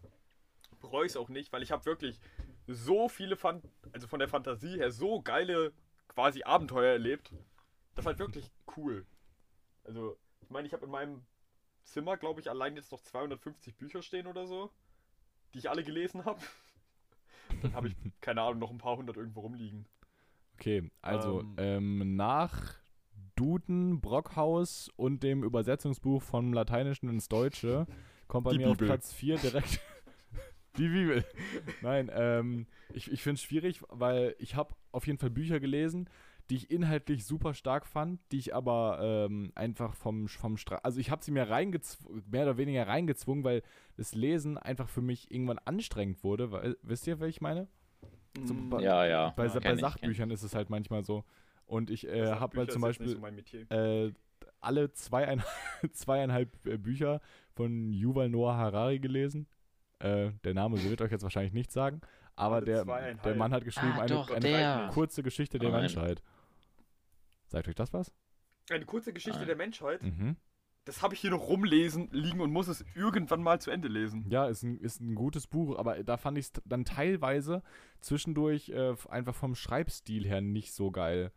bereue 0.81 1.05
ich 1.05 1.11
es 1.11 1.17
auch 1.17 1.29
nicht, 1.29 1.53
weil 1.53 1.61
ich 1.61 1.71
habe 1.71 1.85
wirklich 1.85 2.19
so 2.65 3.09
viele, 3.09 3.35
Fan 3.35 3.61
also 3.91 4.07
von 4.07 4.17
der 4.17 4.27
Fantasie 4.27 4.77
her, 4.77 4.89
so 4.89 5.21
geile 5.21 5.71
quasi 6.07 6.41
Abenteuer 6.41 6.93
erlebt. 6.93 7.31
Das 7.93 8.05
ist 8.05 8.07
halt 8.07 8.17
wirklich 8.17 8.49
cool. 8.75 9.05
Also, 9.83 10.17
ich 10.41 10.49
meine, 10.49 10.65
ich 10.65 10.73
habe 10.73 10.85
in 10.85 10.91
meinem 10.91 11.21
Zimmer, 11.83 12.17
glaube 12.17 12.41
ich, 12.41 12.49
allein 12.49 12.75
jetzt 12.75 12.91
noch 12.91 13.01
250 13.01 13.75
Bücher 13.75 14.01
stehen 14.01 14.25
oder 14.25 14.47
so, 14.47 14.71
die 15.53 15.59
ich 15.59 15.69
alle 15.69 15.83
gelesen 15.83 16.25
habe. 16.25 16.41
Dann 17.61 17.73
habe 17.73 17.87
ich, 17.87 17.95
keine 18.21 18.41
Ahnung, 18.41 18.59
noch 18.59 18.71
ein 18.71 18.77
paar 18.77 18.97
hundert 18.97 19.17
irgendwo 19.17 19.41
rumliegen. 19.41 19.85
Okay, 20.55 20.89
also 21.01 21.41
Ähm. 21.41 21.55
ähm, 21.57 22.15
nach 22.15 22.75
Duden, 23.35 24.01
Brockhaus 24.01 24.89
und 24.97 25.23
dem 25.23 25.43
Übersetzungsbuch 25.43 26.21
vom 26.21 26.51
Lateinischen 26.51 27.07
ins 27.07 27.29
Deutsche 27.29 27.87
kommt 28.27 28.45
bei 28.45 28.57
mir 28.57 28.69
auf 28.69 28.77
Bibel. 28.77 28.87
Platz 28.89 29.13
4 29.13 29.37
direkt 29.37 29.79
die 30.77 30.89
Bibel. 30.89 31.23
Nein, 31.81 32.11
ähm, 32.13 32.67
ich, 32.93 33.09
ich 33.11 33.23
finde 33.23 33.35
es 33.35 33.43
schwierig, 33.43 33.81
weil 33.87 34.35
ich 34.39 34.55
habe 34.55 34.75
auf 34.91 35.07
jeden 35.07 35.19
Fall 35.19 35.29
Bücher 35.29 35.59
gelesen, 35.61 36.09
die 36.49 36.55
ich 36.55 36.71
inhaltlich 36.71 37.25
super 37.25 37.53
stark 37.53 37.85
fand, 37.85 38.19
die 38.31 38.39
ich 38.39 38.55
aber 38.55 38.99
ähm, 39.01 39.51
einfach 39.55 39.93
vom, 39.93 40.27
vom 40.27 40.57
Stra 40.57 40.77
also 40.77 40.99
ich 40.99 41.11
habe 41.11 41.23
sie 41.23 41.31
mir 41.31 41.45
mehr 41.45 42.43
oder 42.43 42.57
weniger 42.57 42.87
reingezwungen, 42.87 43.43
weil 43.43 43.61
das 43.97 44.15
Lesen 44.15 44.57
einfach 44.57 44.89
für 44.89 45.01
mich 45.01 45.31
irgendwann 45.31 45.59
anstrengend 45.59 46.23
wurde. 46.23 46.51
Weil, 46.51 46.77
wisst 46.81 47.05
ihr, 47.07 47.19
was 47.19 47.29
ich 47.29 47.41
meine? 47.41 47.67
Zum 48.45 48.67
Mm, 48.67 48.69
Ba- 48.69 48.81
Ja, 48.81 49.05
ja. 49.05 49.33
Bei, 49.35 49.45
Ja, 49.47 49.59
bei 49.59 49.73
ich, 49.73 49.79
Sachbüchern 49.79 50.31
ist 50.31 50.43
es 50.43 50.55
halt 50.55 50.69
manchmal 50.69 51.03
so. 51.03 51.23
Und 51.65 51.91
ich 51.91 52.07
äh, 52.07 52.33
habe 52.33 52.57
halt 52.57 52.71
zum 52.71 52.81
Beispiel 52.81 53.09
so 53.09 53.75
äh, 53.75 54.11
alle 54.59 54.91
zweieinhalb, 54.93 55.47
zweieinhalb 55.91 56.65
äh, 56.65 56.77
Bücher 56.77 57.21
von 57.53 57.93
Yuval 57.93 58.29
Noah 58.29 58.55
Harari 58.57 58.99
gelesen. 58.99 59.47
Äh, 59.99 60.31
der 60.43 60.53
Name 60.53 60.81
wird 60.83 61.01
euch 61.01 61.11
jetzt 61.11 61.23
wahrscheinlich 61.23 61.53
nichts 61.53 61.73
sagen, 61.73 62.01
aber 62.35 62.61
der, 62.61 62.85
der 62.85 63.35
Mann 63.35 63.51
hat 63.53 63.65
geschrieben 63.65 63.99
Ah, 63.99 64.01
eine, 64.01 64.15
doch, 64.15 64.29
eine 64.31 64.87
kurze 64.93 65.21
Geschichte 65.23 65.59
der. 65.59 65.71
Menschheit. 65.71 66.23
Sagt 67.49 67.67
euch 67.67 67.75
das 67.75 67.93
was? 67.93 68.13
Eine 68.69 68.85
kurze 68.85 69.11
Geschichte 69.11 69.39
Nein. 69.39 69.47
der 69.47 69.55
Menschheit. 69.55 70.03
Mhm. 70.03 70.37
Das 70.85 71.01
habe 71.01 71.13
ich 71.13 71.19
hier 71.19 71.31
noch 71.31 71.47
rumlesen 71.47 72.09
liegen 72.11 72.39
und 72.41 72.51
muss 72.51 72.67
es 72.67 72.85
irgendwann 72.95 73.43
mal 73.43 73.59
zu 73.59 73.69
Ende 73.69 73.87
lesen. 73.87 74.25
Ja, 74.29 74.47
ist 74.47 74.63
ein, 74.63 74.79
ist 74.79 75.01
ein 75.01 75.13
gutes 75.13 75.45
Buch, 75.47 75.77
aber 75.77 76.03
da 76.03 76.17
fand 76.17 76.37
ich 76.37 76.45
es 76.45 76.51
dann 76.65 76.85
teilweise 76.85 77.61
zwischendurch 78.01 78.69
äh, 78.69 78.95
einfach 79.09 79.35
vom 79.35 79.55
Schreibstil 79.55 80.25
her 80.25 80.41
nicht 80.41 80.73
so 80.73 80.89
geil. 80.91 81.31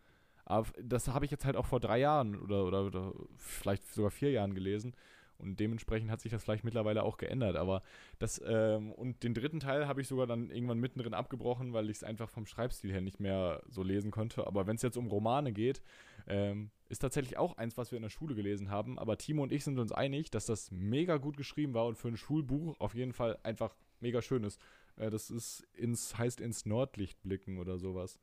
Aber 0.45 0.69
das 0.81 1.09
habe 1.09 1.25
ich 1.25 1.31
jetzt 1.31 1.45
halt 1.45 1.57
auch 1.57 1.67
vor 1.67 1.81
drei 1.81 1.99
Jahren 1.99 2.37
oder, 2.37 2.65
oder, 2.65 2.85
oder 2.85 3.13
vielleicht 3.37 3.87
sogar 3.93 4.11
vier 4.11 4.31
Jahren 4.31 4.55
gelesen. 4.55 4.95
Und 5.43 5.61
dementsprechend 5.61 6.11
hat 6.11 6.21
sich 6.21 6.33
das 6.33 6.43
vielleicht 6.43 6.65
mittlerweile 6.65 7.03
auch 7.03 7.17
geändert. 7.17 7.57
Aber 7.57 7.83
das, 8.19 8.41
ähm, 8.45 8.93
und 8.93 9.23
den 9.23 9.35
dritten 9.35 9.61
Teil 9.61 9.87
habe 9.87 10.01
ich 10.01 10.09
sogar 10.09 10.27
dann 10.27 10.51
irgendwann 10.51 10.79
mittendrin 10.79 11.15
abgebrochen, 11.15 11.73
weil 11.73 11.91
ich 11.91 11.99
es 11.99 12.05
einfach 12.05 12.31
vom 12.31 12.47
Schreibstil 12.47 12.93
her 12.93 13.01
nicht 13.01 13.21
mehr 13.21 13.63
so 13.69 13.83
lesen 13.83 14.11
konnte. 14.11 14.47
Aber 14.47 14.67
wenn 14.67 14.77
es 14.77 14.83
jetzt 14.83 14.97
um 14.97 15.09
Romane 15.09 15.53
geht, 15.53 15.83
ähm, 16.27 16.71
ist 16.89 17.01
tatsächlich 17.01 17.37
auch 17.39 17.57
eins, 17.57 17.77
was 17.77 17.91
wir 17.91 17.97
in 17.97 18.03
der 18.03 18.11
Schule 18.11 18.35
gelesen 18.35 18.71
haben. 18.71 18.99
Aber 18.99 19.19
Timo 19.19 19.43
und 19.43 19.53
ich 19.53 19.65
sind 19.65 19.79
uns 19.79 19.93
einig, 19.93 20.31
dass 20.31 20.47
das 20.47 20.71
mega 20.71 21.17
gut 21.17 21.37
geschrieben 21.37 21.75
war 21.75 21.87
und 21.87 21.97
für 21.97 22.09
ein 22.09 22.17
Schulbuch 22.17 22.79
auf 22.81 22.95
jeden 22.95 23.13
Fall 23.13 23.39
einfach 23.43 23.75
mega 24.01 24.23
schön 24.23 24.45
ist. 24.45 24.61
Äh, 24.97 25.11
das 25.11 25.31
ist 25.31 25.67
ins, 25.75 26.17
heißt 26.19 26.41
ins 26.41 26.67
Nordlicht 26.67 27.23
blicken 27.23 27.59
oder 27.59 27.79
sowas. 27.79 28.19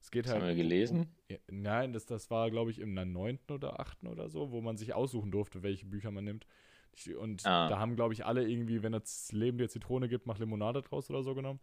Es 0.00 0.10
geht 0.10 0.24
Das 0.24 0.32
halt. 0.32 0.42
haben 0.42 0.48
wir 0.48 0.54
gelesen. 0.56 1.08
Ja, 1.28 1.36
nein, 1.50 1.92
das, 1.92 2.06
das 2.06 2.30
war, 2.30 2.50
glaube 2.50 2.70
ich, 2.70 2.78
im 2.80 2.94
neunten 2.94 3.52
oder 3.52 3.78
achten 3.78 4.06
oder 4.06 4.28
so, 4.30 4.50
wo 4.50 4.60
man 4.60 4.76
sich 4.76 4.94
aussuchen 4.94 5.30
durfte, 5.30 5.62
welche 5.62 5.86
Bücher 5.86 6.10
man 6.10 6.24
nimmt. 6.24 6.46
Und 7.18 7.46
Ah. 7.46 7.68
da 7.68 7.78
haben, 7.78 7.94
glaube 7.96 8.14
ich, 8.14 8.24
alle 8.26 8.48
irgendwie, 8.48 8.82
wenn 8.82 8.92
das 8.92 9.30
Leben 9.32 9.58
dir 9.58 9.68
Zitrone 9.68 10.08
gibt, 10.08 10.26
mach 10.26 10.38
Limonade 10.38 10.82
draus 10.82 11.08
oder 11.10 11.22
so 11.22 11.34
genommen. 11.34 11.60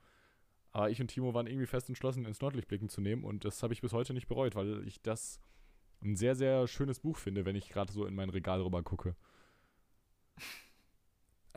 Aber 0.72 0.90
ich 0.90 1.02
und 1.02 1.08
Timo 1.08 1.34
waren 1.34 1.48
irgendwie 1.48 1.66
fest 1.66 1.90
entschlossen, 1.90 2.26
ins 2.26 2.40
Nordlicht 2.42 2.68
blicken 2.68 2.90
zu 2.90 3.02
nehmen. 3.02 3.24
Und 3.24 3.44
das 3.44 3.64
habe 3.64 3.74
ich 3.74 3.82
bis 3.82 3.94
heute 3.94 4.14
nicht 4.14 4.28
bereut, 4.28 4.56
weil 4.56 4.88
ich 4.88 5.02
das 5.02 5.42
ein 6.04 6.16
sehr, 6.16 6.36
sehr 6.36 6.68
schönes 6.68 7.00
Buch 7.00 7.18
finde, 7.18 7.46
wenn 7.46 7.56
ich 7.56 7.70
gerade 7.70 7.92
so 7.92 8.06
in 8.06 8.14
mein 8.16 8.30
Regal 8.30 8.62
rüber 8.62 8.84
gucke. 8.84 9.16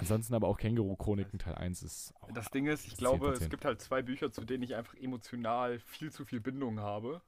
Ansonsten 0.00 0.34
aber 0.34 0.48
auch 0.48 0.56
Känguru-Chroniken 0.58 1.38
Teil 1.38 1.54
1 1.56 1.82
ist 1.82 2.14
auch 2.20 2.32
Das 2.32 2.50
Ding 2.50 2.66
ist, 2.66 2.84
ich 2.84 2.90
Das 2.92 2.98
glaube, 2.98 3.18
10 3.18 3.26
von 3.26 3.34
10. 3.36 3.44
es 3.44 3.50
gibt 3.50 3.64
halt 3.64 3.80
zwei 3.80 4.02
Bücher, 4.02 4.32
zu 4.32 4.44
denen 4.44 4.62
ich 4.62 4.74
einfach 4.74 4.94
emotional 4.94 5.78
viel 5.80 6.10
zu 6.10 6.24
viel 6.24 6.40
Bindung 6.40 6.80
habe. 6.80 7.20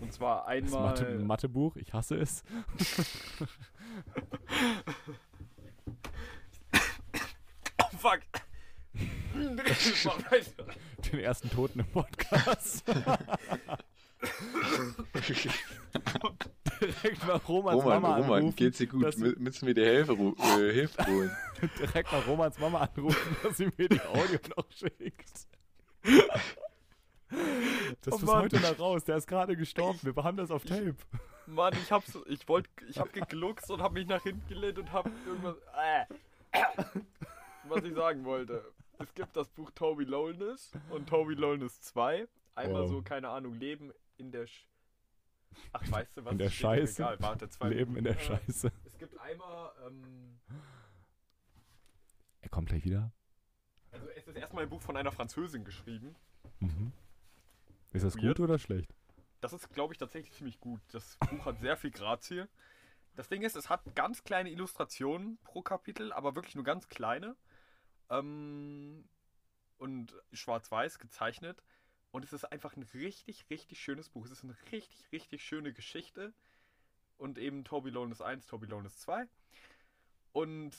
Und 0.00 0.12
zwar 0.12 0.40
das 0.46 0.48
einmal. 0.48 0.82
Mathe, 0.82 1.18
Mathebuch, 1.18 1.76
ich 1.76 1.92
hasse 1.92 2.16
es. 2.16 2.42
Oh, 7.82 7.96
fuck! 7.98 8.20
Den 11.12 11.20
ersten 11.20 11.50
Toten 11.50 11.80
im 11.80 11.86
Podcast. 11.86 12.82
Direkt 16.80 17.26
mal 17.26 17.36
Romans 17.36 17.82
Roman, 17.82 18.02
Mama 18.02 18.16
Roman, 18.16 18.32
anrufen. 18.38 18.56
geht's 18.56 18.78
dir 18.78 18.86
gut? 18.86 19.02
dass- 19.04 19.16
Mü- 19.16 19.38
Müssen 19.38 19.66
wir 19.66 19.74
dir 19.74 19.84
Hilfe, 19.86 20.12
äh, 20.12 20.72
Hilfe 20.72 21.06
holen? 21.06 21.30
direkt 21.78 22.12
mal 22.12 22.20
Romans 22.22 22.58
Mama 22.58 22.80
anrufen, 22.94 23.36
dass 23.42 23.56
sie 23.56 23.66
mir 23.76 23.88
die 23.88 24.00
Audio 24.00 24.38
noch 24.56 24.70
schickt. 24.70 25.46
Das 28.02 28.14
Oh 28.14 28.16
ist 28.16 28.22
Mann. 28.24 28.42
heute 28.44 28.60
noch 28.60 28.78
raus. 28.78 29.04
Der 29.04 29.16
ist 29.16 29.26
gerade 29.26 29.56
gestorben. 29.56 29.98
Wir 30.02 30.14
haben 30.24 30.36
das 30.36 30.50
auf 30.50 30.64
Tape. 30.64 30.94
Mann, 31.46 31.74
ich 31.74 31.90
hab's. 31.92 32.16
Ich 32.26 32.46
wollte. 32.48 32.70
Ich 32.88 32.98
hab 32.98 33.12
gegluckst 33.12 33.70
und 33.70 33.82
hab 33.82 33.92
mich 33.92 34.06
nach 34.06 34.22
hinten 34.22 34.46
gelehnt 34.48 34.78
und 34.78 34.92
hab 34.92 35.06
irgendwas. 35.26 35.56
Äh, 35.76 36.04
was 37.64 37.84
ich 37.84 37.94
sagen 37.94 38.24
wollte. 38.24 38.64
Es 38.98 39.12
gibt 39.14 39.36
das 39.36 39.48
Buch 39.50 39.70
Toby 39.74 40.04
Lowness 40.04 40.72
und 40.90 41.08
Toby 41.08 41.34
Lowness 41.34 41.80
2. 41.82 42.26
Einmal 42.54 42.82
Wow. 42.82 42.90
so, 42.90 43.02
keine 43.02 43.28
Ahnung, 43.28 43.54
Leben 43.54 43.92
in 44.16 44.32
der. 44.32 44.46
Sch 44.46 44.66
Ach, 45.72 45.90
weißt 45.90 46.16
du 46.16 46.24
was? 46.24 46.32
In 46.32 46.38
der 46.38 46.50
Scheiße. 46.50 47.02
Regal. 47.02 47.20
Warte, 47.20 47.48
zwei 47.48 47.68
Leben 47.70 47.96
in 47.96 48.04
der 48.04 48.16
Äh, 48.16 48.20
Scheiße. 48.20 48.72
Es 48.84 48.98
gibt 48.98 49.18
einmal. 49.20 49.72
Ähm, 49.86 50.38
Er 52.40 52.48
kommt 52.48 52.68
gleich 52.68 52.84
wieder. 52.84 53.12
also, 53.92 54.06
es 54.16 54.26
ist 54.26 54.36
erstmal 54.36 54.64
ein 54.64 54.70
Buch 54.70 54.82
von 54.82 54.96
einer 54.96 55.12
Französin 55.12 55.64
geschrieben. 55.64 56.14
Mhm. 56.60 56.92
Ist 57.92 58.04
das 58.04 58.16
Weird. 58.16 58.38
gut 58.38 58.40
oder 58.48 58.58
schlecht? 58.58 58.94
Das 59.40 59.52
ist, 59.52 59.70
glaube 59.72 59.94
ich, 59.94 59.98
tatsächlich 59.98 60.32
ziemlich 60.32 60.58
gut. 60.60 60.80
Das 60.92 61.16
Buch 61.30 61.44
hat 61.46 61.60
sehr 61.60 61.76
viel 61.76 61.90
Grazie. 61.90 62.46
Das 63.14 63.28
Ding 63.28 63.42
ist, 63.42 63.56
es 63.56 63.68
hat 63.68 63.82
ganz 63.94 64.22
kleine 64.24 64.50
Illustrationen 64.50 65.38
pro 65.44 65.62
Kapitel, 65.62 66.12
aber 66.12 66.34
wirklich 66.36 66.54
nur 66.54 66.64
ganz 66.64 66.88
kleine. 66.88 67.36
Ähm, 68.10 69.08
und 69.78 70.14
schwarz-weiß 70.32 70.98
gezeichnet. 70.98 71.62
Und 72.10 72.24
es 72.24 72.32
ist 72.32 72.44
einfach 72.44 72.76
ein 72.76 72.84
richtig, 72.94 73.44
richtig 73.50 73.80
schönes 73.80 74.08
Buch. 74.08 74.24
Es 74.24 74.30
ist 74.32 74.44
eine 74.44 74.54
richtig, 74.72 75.12
richtig 75.12 75.42
schöne 75.44 75.72
Geschichte. 75.72 76.32
Und 77.18 77.38
eben 77.38 77.64
Toby 77.64 77.90
Lones 77.90 78.20
1, 78.22 78.46
Toby 78.46 78.66
Lones 78.66 78.98
2. 79.00 79.26
Und 80.32 80.72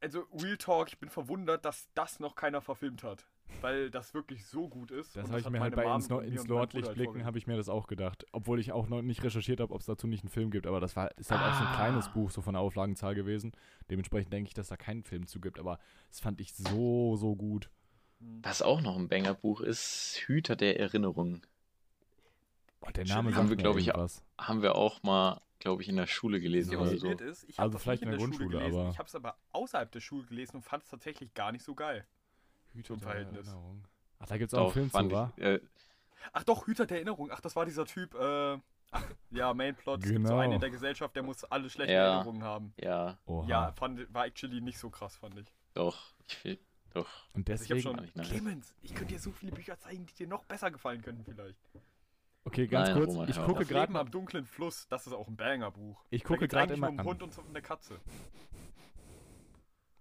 also 0.00 0.26
Real 0.42 0.56
Talk, 0.56 0.88
ich 0.88 0.98
bin 0.98 1.08
verwundert, 1.08 1.64
dass 1.64 1.88
das 1.94 2.20
noch 2.20 2.34
keiner 2.34 2.60
verfilmt 2.60 3.02
hat. 3.02 3.26
Weil 3.60 3.90
das 3.90 4.12
wirklich 4.12 4.44
so 4.44 4.68
gut 4.68 4.90
ist. 4.90 5.14
Das 5.14 5.28
habe 5.30 5.38
ich 5.40 5.48
mir 5.48 5.60
halt 5.60 5.76
bei 5.76 5.84
Mom 5.84 5.96
ins, 5.96 6.08
mir 6.08 6.20
ins 6.22 6.46
Nordlicht 6.48 6.88
halt 6.88 6.96
blicken, 6.96 7.24
habe 7.24 7.38
ich 7.38 7.46
mir 7.46 7.56
das 7.56 7.68
auch 7.68 7.86
gedacht. 7.86 8.26
Obwohl 8.32 8.58
ich 8.58 8.72
auch 8.72 8.88
noch 8.88 9.02
nicht 9.02 9.22
recherchiert 9.22 9.60
habe, 9.60 9.72
ob 9.72 9.80
es 9.80 9.86
dazu 9.86 10.08
nicht 10.08 10.24
einen 10.24 10.30
Film 10.30 10.50
gibt. 10.50 10.66
Aber 10.66 10.80
das 10.80 10.96
war, 10.96 11.16
ist 11.16 11.30
halt 11.30 11.40
auch 11.40 11.54
so 11.56 11.64
ein 11.64 11.72
Ah. 11.72 11.76
kleines 11.76 12.08
Buch, 12.12 12.30
so 12.32 12.42
von 12.42 12.54
der 12.54 12.60
Auflagenzahl 12.60 13.14
gewesen. 13.14 13.52
Dementsprechend 13.88 14.32
denke 14.32 14.48
ich, 14.48 14.54
dass 14.54 14.66
da 14.68 14.76
keinen 14.76 15.04
Film 15.04 15.28
zu 15.28 15.40
gibt. 15.40 15.60
Aber 15.60 15.78
das 16.08 16.18
fand 16.18 16.40
ich 16.40 16.54
so, 16.54 17.14
so 17.16 17.36
gut. 17.36 17.70
Was 18.18 18.62
auch 18.62 18.80
noch 18.80 18.96
ein 18.96 19.08
Banger-Buch 19.08 19.60
ist, 19.60 20.22
Hüter 20.26 20.56
der 20.56 20.80
Erinnerung. 20.80 21.42
Boah, 22.80 22.92
der 22.92 23.04
Name 23.06 23.34
Haben 23.34 23.48
wir, 23.50 23.56
mir 23.56 23.62
glaub 23.62 23.76
ich, 23.76 23.88
irgendwas. 23.88 24.22
Haben 24.38 24.62
wir 24.62 24.74
auch 24.74 25.02
mal, 25.02 25.40
glaube 25.58 25.82
ich, 25.82 25.88
in 25.88 25.96
der 25.96 26.06
Schule 26.06 26.40
gelesen 26.40 26.72
Ja, 26.72 26.78
oder 26.80 26.96
so. 26.96 27.10
ist, 27.10 27.44
ich 27.44 27.58
habe 27.58 27.66
Also 27.68 27.78
vielleicht 27.78 28.02
in 28.02 28.10
der 28.10 28.18
Schule 28.18 28.30
Grundschule, 28.30 28.58
gelesen. 28.58 28.80
aber- 28.80 28.90
Ich 28.90 28.98
habe 28.98 29.06
es 29.08 29.14
aber 29.14 29.36
außerhalb 29.52 29.90
der 29.92 30.00
Schule 30.00 30.24
gelesen 30.26 30.56
und 30.56 30.62
fand 30.62 30.84
es 30.84 30.90
tatsächlich 30.90 31.32
gar 31.34 31.52
nicht 31.52 31.64
so 31.64 31.74
geil. 31.74 32.06
Hüter 32.72 32.94
der 32.94 33.02
Verhältnis. 33.02 33.46
Erinnerung. 33.48 33.84
Ach, 34.18 34.26
da 34.26 34.38
gibt 34.38 34.52
es 34.52 34.54
auch 34.58 34.74
einen 34.76 34.88
Doch, 34.88 34.92
Film 34.98 35.10
zu, 35.10 35.14
wa? 35.14 35.32
ich, 35.36 35.42
äh, 35.44 35.60
Ach 36.32 36.44
doch, 36.44 36.66
Hüter 36.66 36.86
der 36.86 36.96
Erinnerung. 36.98 37.30
Ach, 37.30 37.40
das 37.40 37.54
war 37.54 37.64
dieser 37.66 37.84
Typ, 37.86 38.14
äh, 38.14 38.58
ach, 38.90 39.04
ja, 39.30 39.52
Mainplot. 39.54 40.00
Es 40.02 40.10
gibt 40.10 40.22
so 40.26 40.28
Genau. 40.28 40.40
einen 40.40 40.54
in 40.54 40.60
der 40.60 40.70
Gesellschaft, 40.70 41.14
der 41.14 41.22
muss 41.22 41.44
alle 41.44 41.68
schlechten 41.70 41.92
Ja. 41.92 42.14
Erinnerungen 42.16 42.42
haben. 42.42 42.72
ja, 42.78 43.18
Oha. 43.26 43.46
Ja, 43.48 43.72
fand, 43.72 44.12
war 44.12 44.26
actually 44.26 44.60
nicht 44.60 44.78
so 44.78 44.88
krass, 44.90 45.16
fand 45.16 45.38
ich. 45.38 45.46
doch. 45.74 46.14
Ich 46.28 46.44
will, 46.44 46.58
doch. 46.96 47.08
Und 47.34 47.48
Also 47.50 47.64
ich 47.64 47.70
habe 47.70 47.80
deswegen. 47.82 48.12
schon. 48.14 48.22
Clemens, 48.24 48.74
ich 48.82 48.94
könnte 48.94 49.14
dir 49.14 49.20
so 49.20 49.32
viele 49.32 49.52
Bücher 49.52 49.78
zeigen, 49.78 50.06
die 50.06 50.14
dir 50.14 50.26
noch 50.26 50.44
besser 50.44 50.70
gefallen 50.70 51.02
könnten 51.02 51.24
vielleicht. 51.24 51.58
Okay, 52.44 52.66
ganz 52.66 52.88
Nein, 52.90 52.98
kurz. 52.98 53.10
Roman, 53.12 53.28
ich 53.28 53.42
gucke 53.42 53.64
gerade 53.64 53.86
Leben 53.92 53.96
am 53.96 54.10
dunklen 54.10 54.44
Fluss, 54.44 54.86
das 54.88 55.06
ist 55.06 55.12
auch 55.12 55.26
ein 55.26 55.36
Banger-Buch. 55.36 56.04
Ich 56.10 56.22
gucke 56.22 56.46
gerade 56.46 56.74
immer 56.74 56.90
um 56.90 57.00
an. 57.00 57.06
Hund 57.06 57.22
und 57.22 57.32
so 57.34 57.42
eine 57.42 57.60
Katze. 57.60 58.00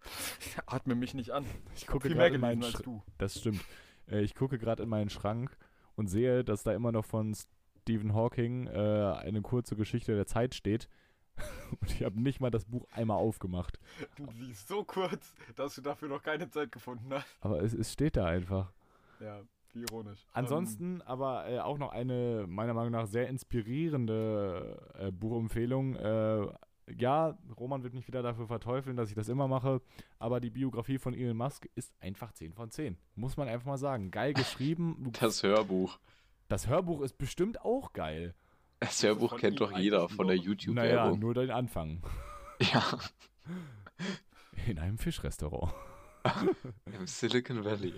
Atme 0.67 0.95
mich 0.95 1.13
nicht 1.13 1.31
an. 1.31 1.45
Ich 1.75 1.87
gucke 1.87 2.07
Viel 2.07 2.15
mehr 2.15 2.25
gerade 2.29 2.35
in 2.35 2.41
meinen 2.41 2.59
gelesen 2.61 2.75
als 2.77 2.83
du. 2.83 3.03
Das 3.17 3.39
stimmt. 3.39 3.65
Äh, 4.07 4.21
ich 4.21 4.35
gucke 4.35 4.59
gerade 4.59 4.83
in 4.83 4.89
meinen 4.89 5.09
Schrank 5.09 5.57
und 5.95 6.07
sehe, 6.07 6.43
dass 6.43 6.63
da 6.63 6.73
immer 6.73 6.91
noch 6.91 7.05
von 7.05 7.35
Stephen 7.81 8.13
Hawking 8.13 8.67
äh, 8.67 8.71
eine 9.19 9.41
kurze 9.41 9.75
Geschichte 9.75 10.15
der 10.15 10.27
Zeit 10.27 10.53
steht. 10.55 10.87
Und 11.81 11.91
ich 11.91 12.03
habe 12.03 12.19
nicht 12.21 12.39
mal 12.39 12.51
das 12.51 12.65
Buch 12.65 12.85
einmal 12.91 13.17
aufgemacht. 13.17 13.79
Die 14.17 14.51
ist 14.51 14.67
so 14.67 14.83
kurz, 14.83 15.33
dass 15.55 15.75
du 15.75 15.81
dafür 15.81 16.07
noch 16.09 16.23
keine 16.23 16.49
Zeit 16.49 16.71
gefunden 16.71 17.13
hast. 17.13 17.27
Aber 17.41 17.61
es, 17.61 17.73
es 17.73 17.91
steht 17.91 18.15
da 18.15 18.25
einfach. 18.25 18.71
Ja, 19.19 19.41
wie 19.73 19.81
ironisch. 19.81 20.25
Ansonsten 20.33 21.01
aber 21.01 21.49
äh, 21.49 21.59
auch 21.59 21.77
noch 21.77 21.91
eine 21.91 22.45
meiner 22.47 22.73
Meinung 22.73 22.91
nach 22.91 23.07
sehr 23.07 23.27
inspirierende 23.27 24.77
äh, 24.97 25.11
Buchempfehlung. 25.11 25.95
Äh, 25.95 26.47
ja, 26.97 27.37
Roman 27.59 27.83
wird 27.83 27.93
mich 27.93 28.07
wieder 28.07 28.21
dafür 28.21 28.47
verteufeln, 28.47 28.95
dass 28.95 29.09
ich 29.09 29.15
das 29.15 29.27
immer 29.27 29.47
mache, 29.47 29.81
aber 30.19 30.39
die 30.39 30.51
Biografie 30.51 30.99
von 30.99 31.13
Elon 31.13 31.35
Musk 31.35 31.67
ist 31.75 31.91
einfach 31.99 32.31
10 32.31 32.53
von 32.53 32.69
10. 32.69 32.97
Muss 33.15 33.37
man 33.37 33.47
einfach 33.47 33.65
mal 33.65 33.77
sagen. 33.77 34.11
Geil 34.11 34.33
geschrieben. 34.33 34.97
Du 35.01 35.11
Das 35.11 35.41
Hörbuch. 35.43 35.99
Das 36.47 36.67
Hörbuch 36.67 37.01
ist 37.01 37.17
bestimmt 37.17 37.61
auch 37.61 37.93
geil. 37.93 38.35
Das 38.79 39.01
Hörbuch 39.03 39.31
Von 39.31 39.39
kennt 39.39 39.59
doch 39.61 39.77
jeder 39.77 40.09
von 40.09 40.27
der 40.27 40.35
nur- 40.37 40.43
Naja, 40.45 40.49
YouTube-Werbung. 40.51 41.19
nur 41.19 41.33
den 41.33 41.51
Anfang. 41.51 42.03
Ja, 42.59 42.99
In 44.67 44.79
einem 44.79 44.97
Fischrestaurant. 44.97 45.73
im 46.85 47.05
Silicon 47.07 47.63
Valley. 47.63 47.93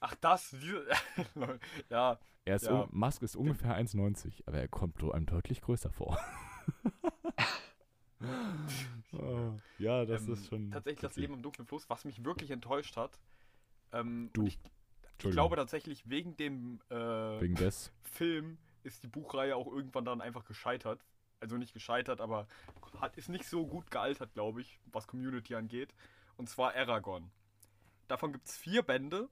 Ach, 0.00 0.14
das? 0.16 0.54
Ja, 1.90 2.18
Er 2.44 2.56
ist 2.56 2.66
Ja. 2.66 2.82
un 2.82 2.88
Musk 2.92 3.22
ist 3.22 3.36
ungefähr 3.36 3.76
1,90, 3.78 4.42
aber 4.46 4.58
er 4.58 4.68
kommt 4.68 4.98
so 5.00 5.12
einem 5.12 5.26
deutlich 5.26 5.60
größer 5.62 5.90
vor. 5.90 6.18
Oh, 9.12 9.52
ja, 9.78 10.04
das 10.04 10.26
ähm, 10.26 10.32
ist 10.34 10.46
schon. 10.48 10.70
tatsächlich 10.70 11.00
das. 11.00 11.16
Leben 11.16 11.34
im 11.34 11.42
dunklen 11.42 11.66
Fluss, 11.66 11.88
was 11.88 12.04
mich 12.04 12.24
wirklich 12.24 12.50
enttäuscht 12.50 12.96
hat. 12.96 13.18
Ähm, 13.92 14.30
Du. 14.32 14.44
Ich, 14.46 14.58
ich 15.22 15.30
glaube 15.30 15.56
tatsächlich, 15.56 16.08
wegen 16.08 16.36
dem 16.36 16.80
äh, 16.90 16.94
Wegen 17.40 17.54
des. 17.54 17.92
Film 18.02 18.58
ist 18.82 19.02
die 19.02 19.08
Buchreihe 19.08 19.56
auch 19.56 19.66
irgendwann 19.66 20.04
dann 20.04 20.20
einfach 20.20 20.44
gescheitert. 20.44 21.00
Also 21.40 21.56
nicht 21.56 21.72
gescheitert, 21.72 22.20
aber 22.20 22.46
hat, 23.00 23.16
ist 23.16 23.28
nicht 23.28 23.44
so 23.46 23.66
gut 23.66 23.90
gealtert, 23.90 24.34
glaube 24.34 24.60
ich, 24.60 24.80
was 24.86 25.06
Community 25.06 25.54
angeht. 25.54 25.94
Und 26.36 26.48
zwar 26.48 26.74
Aragon. 26.74 27.30
Davon 28.08 28.32
gibt 28.32 28.48
es 28.48 28.56
vier 28.56 28.82
Bände. 28.82 29.28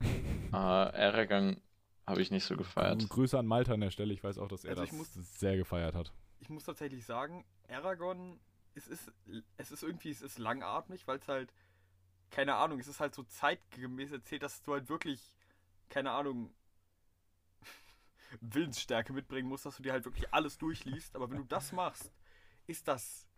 äh, 0.53 0.57
Aragang 0.57 1.61
habe 2.07 2.23
ich 2.23 2.31
nicht 2.31 2.45
so 2.45 2.57
gefeiert. 2.57 3.09
Grüße 3.09 3.37
an 3.39 3.47
Malta 3.47 3.73
an 3.75 3.81
der 3.81 3.91
Stelle. 3.91 4.15
Ich 4.15 4.23
weiß 4.23 4.39
auch, 4.39 4.47
dass 4.49 4.65
er 4.65 4.71
Also 4.71 4.83
das 4.85 4.93
muss- 4.93 5.13
sehr 5.39 5.57
gefeiert 5.57 5.95
hat. 5.97 6.13
Ich 6.39 6.49
muss 6.51 6.65
tatsächlich 6.65 7.05
sagen, 7.05 7.45
Aragon, 7.69 8.39
es 8.75 8.87
ist, 8.87 9.11
es 9.57 9.73
ist 9.73 9.83
irgendwie, 9.83 10.11
es 10.11 10.23
ist 10.23 10.39
langatmig, 10.39 11.09
weil 11.09 11.19
es 11.19 11.27
halt, 11.27 11.53
keine 12.31 12.55
Ahnung, 12.57 12.79
es 12.79 12.87
ist 12.87 13.01
halt 13.01 13.15
so 13.15 13.25
zeitgemäß 13.25 14.13
erzählt, 14.13 14.43
dass 14.43 14.63
du 14.63 14.75
halt 14.75 14.89
wirklich, 14.89 15.33
keine 15.89 16.13
Ahnung, 16.13 16.53
Willensstärke 18.41 19.13
mitbringen 19.13 19.49
musst, 19.49 19.67
dass 19.67 19.77
du 19.77 19.83
dir 19.83 19.93
halt 19.93 20.05
wirklich 20.05 20.33
alles 20.33 20.59
durchliest. 20.59 21.15
Aber 21.17 21.31
wenn 21.31 21.39
du 21.39 21.45
das 21.45 21.73
machst, 21.73 22.13
ist 22.67 22.89
das 22.89 23.29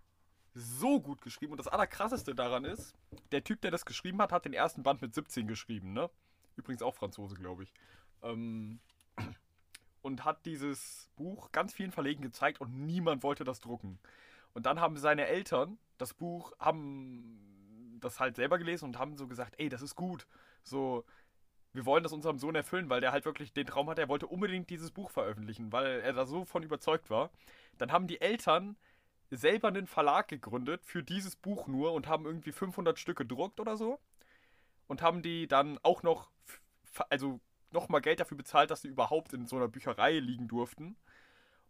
so 0.54 1.00
gut 1.00 1.20
geschrieben. 1.22 1.52
Und 1.52 1.58
das 1.58 1.68
Allerkrasseste 1.68 2.34
daran 2.34 2.64
ist, 2.64 2.94
der 3.32 3.44
Typ, 3.44 3.60
der 3.60 3.70
das 3.70 3.84
geschrieben 3.84 4.20
hat, 4.20 4.32
hat 4.32 4.44
den 4.44 4.54
ersten 4.54 4.82
Band 4.82 5.02
mit 5.02 5.14
17 5.14 5.46
geschrieben, 5.46 5.92
ne? 5.92 6.10
Übrigens 6.56 6.82
auch 6.82 6.94
Franzose, 6.94 7.36
glaube 7.36 7.62
ich. 7.62 7.72
Ähm, 8.22 8.80
und 10.02 10.24
hat 10.24 10.44
dieses 10.46 11.08
Buch 11.16 11.52
ganz 11.52 11.72
vielen 11.72 11.92
Verlegen 11.92 12.22
gezeigt 12.22 12.60
und 12.60 12.86
niemand 12.86 13.22
wollte 13.22 13.44
das 13.44 13.60
drucken. 13.60 13.98
Und 14.54 14.66
dann 14.66 14.80
haben 14.80 14.96
seine 14.96 15.26
Eltern 15.26 15.78
das 15.98 16.14
Buch, 16.14 16.52
haben 16.58 17.98
das 18.00 18.20
halt 18.20 18.36
selber 18.36 18.58
gelesen 18.58 18.86
und 18.86 18.98
haben 18.98 19.16
so 19.16 19.26
gesagt, 19.26 19.54
ey, 19.58 19.68
das 19.68 19.82
ist 19.82 19.94
gut. 19.94 20.26
So, 20.62 21.04
wir 21.78 21.86
wollen 21.86 22.02
das 22.02 22.12
unserem 22.12 22.40
Sohn 22.40 22.56
erfüllen, 22.56 22.90
weil 22.90 23.00
der 23.00 23.12
halt 23.12 23.24
wirklich 23.24 23.52
den 23.52 23.64
Traum 23.64 23.88
hatte, 23.88 24.00
er 24.00 24.08
wollte 24.08 24.26
unbedingt 24.26 24.68
dieses 24.68 24.90
Buch 24.90 25.10
veröffentlichen, 25.10 25.70
weil 25.70 26.00
er 26.00 26.12
da 26.12 26.26
so 26.26 26.44
von 26.44 26.64
überzeugt 26.64 27.08
war. 27.08 27.30
Dann 27.78 27.92
haben 27.92 28.08
die 28.08 28.20
Eltern 28.20 28.76
selber 29.30 29.68
einen 29.68 29.86
Verlag 29.86 30.26
gegründet 30.26 30.84
für 30.84 31.04
dieses 31.04 31.36
Buch 31.36 31.68
nur 31.68 31.92
und 31.92 32.08
haben 32.08 32.26
irgendwie 32.26 32.50
500 32.50 32.98
Stück 32.98 33.18
gedruckt 33.18 33.60
oder 33.60 33.76
so. 33.76 34.00
Und 34.88 35.02
haben 35.02 35.22
die 35.22 35.46
dann 35.46 35.78
auch 35.84 36.02
noch, 36.02 36.32
also 37.10 37.38
nochmal 37.70 38.00
Geld 38.00 38.18
dafür 38.18 38.36
bezahlt, 38.36 38.72
dass 38.72 38.82
sie 38.82 38.88
überhaupt 38.88 39.32
in 39.32 39.46
so 39.46 39.54
einer 39.54 39.68
Bücherei 39.68 40.18
liegen 40.18 40.48
durften. 40.48 40.96